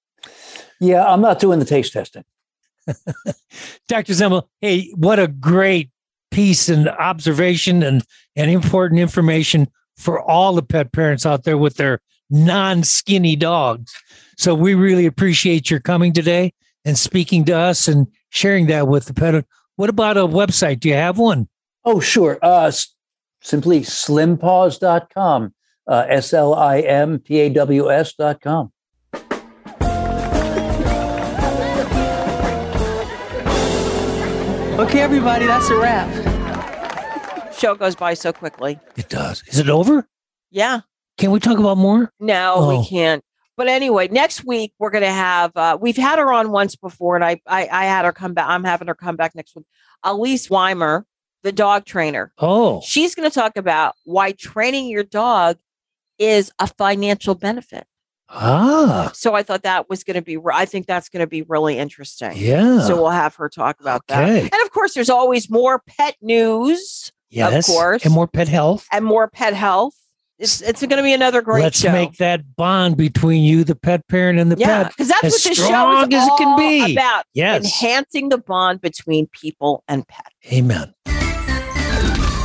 [0.81, 1.05] Yeah.
[1.05, 2.23] I'm not doing the taste testing.
[3.89, 4.13] Dr.
[4.13, 5.91] Zemel, hey, what a great
[6.31, 8.05] piece and observation and,
[8.37, 9.67] and important information
[9.97, 12.01] for all the pet parents out there with their
[12.31, 13.93] non skinny dogs.
[14.37, 16.53] So we really appreciate your coming today
[16.85, 19.45] and speaking to us and sharing that with the pet.
[19.75, 20.79] What about a website?
[20.79, 21.49] Do you have one?
[21.85, 22.39] Oh, sure.
[22.41, 22.71] Uh,
[23.41, 25.55] simply slimpaws.com,
[25.87, 28.73] uh, S L I M P A W S.com.
[34.79, 36.11] Okay, everybody, that's a wrap.
[37.55, 38.81] Show goes by so quickly.
[38.97, 39.43] It does.
[39.47, 40.09] Is it over?
[40.51, 40.81] Yeah.
[41.19, 42.11] Can we talk about more?
[42.19, 42.79] No, oh.
[42.81, 43.23] we can't.
[43.57, 45.53] But anyway, next week we're going to have.
[45.55, 48.49] Uh, we've had her on once before, and I, I I had her come back.
[48.49, 49.67] I'm having her come back next week.
[50.03, 51.07] Elise Weimer,
[51.43, 52.33] the dog trainer.
[52.39, 55.59] Oh, she's going to talk about why training your dog
[56.23, 57.87] is a financial benefit.
[58.29, 59.11] Ah.
[59.15, 61.79] So I thought that was going to be, I think that's going to be really
[61.79, 62.33] interesting.
[62.35, 62.81] Yeah.
[62.81, 64.43] So we'll have her talk about okay.
[64.43, 64.55] that.
[64.55, 67.13] And of course, there's always more pet news.
[67.29, 67.69] Yes.
[67.69, 68.05] Of course.
[68.05, 68.87] And more pet health.
[68.91, 69.95] And more pet health.
[70.39, 71.93] It's, it's going to be another great Let's show.
[71.93, 74.93] make that bond between you, the pet parent, and the yeah, pet.
[74.93, 76.93] because that's as what this strong show is as all it can be.
[76.93, 77.25] about.
[77.33, 77.65] Yes.
[77.65, 80.33] Enhancing the bond between people and pet.
[80.53, 80.95] Amen.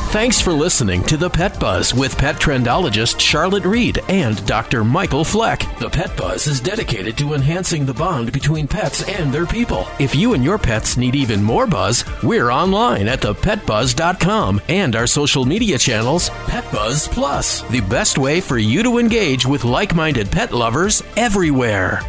[0.08, 4.82] Thanks for listening to The Pet Buzz with pet trendologist Charlotte Reed and Dr.
[4.82, 5.60] Michael Fleck.
[5.78, 9.86] The Pet Buzz is dedicated to enhancing the bond between pets and their people.
[9.98, 15.06] If you and your pets need even more buzz, we're online at thepetbuzz.com and our
[15.06, 19.94] social media channels, Pet Buzz Plus, the best way for you to engage with like
[19.94, 22.00] minded pet lovers everywhere.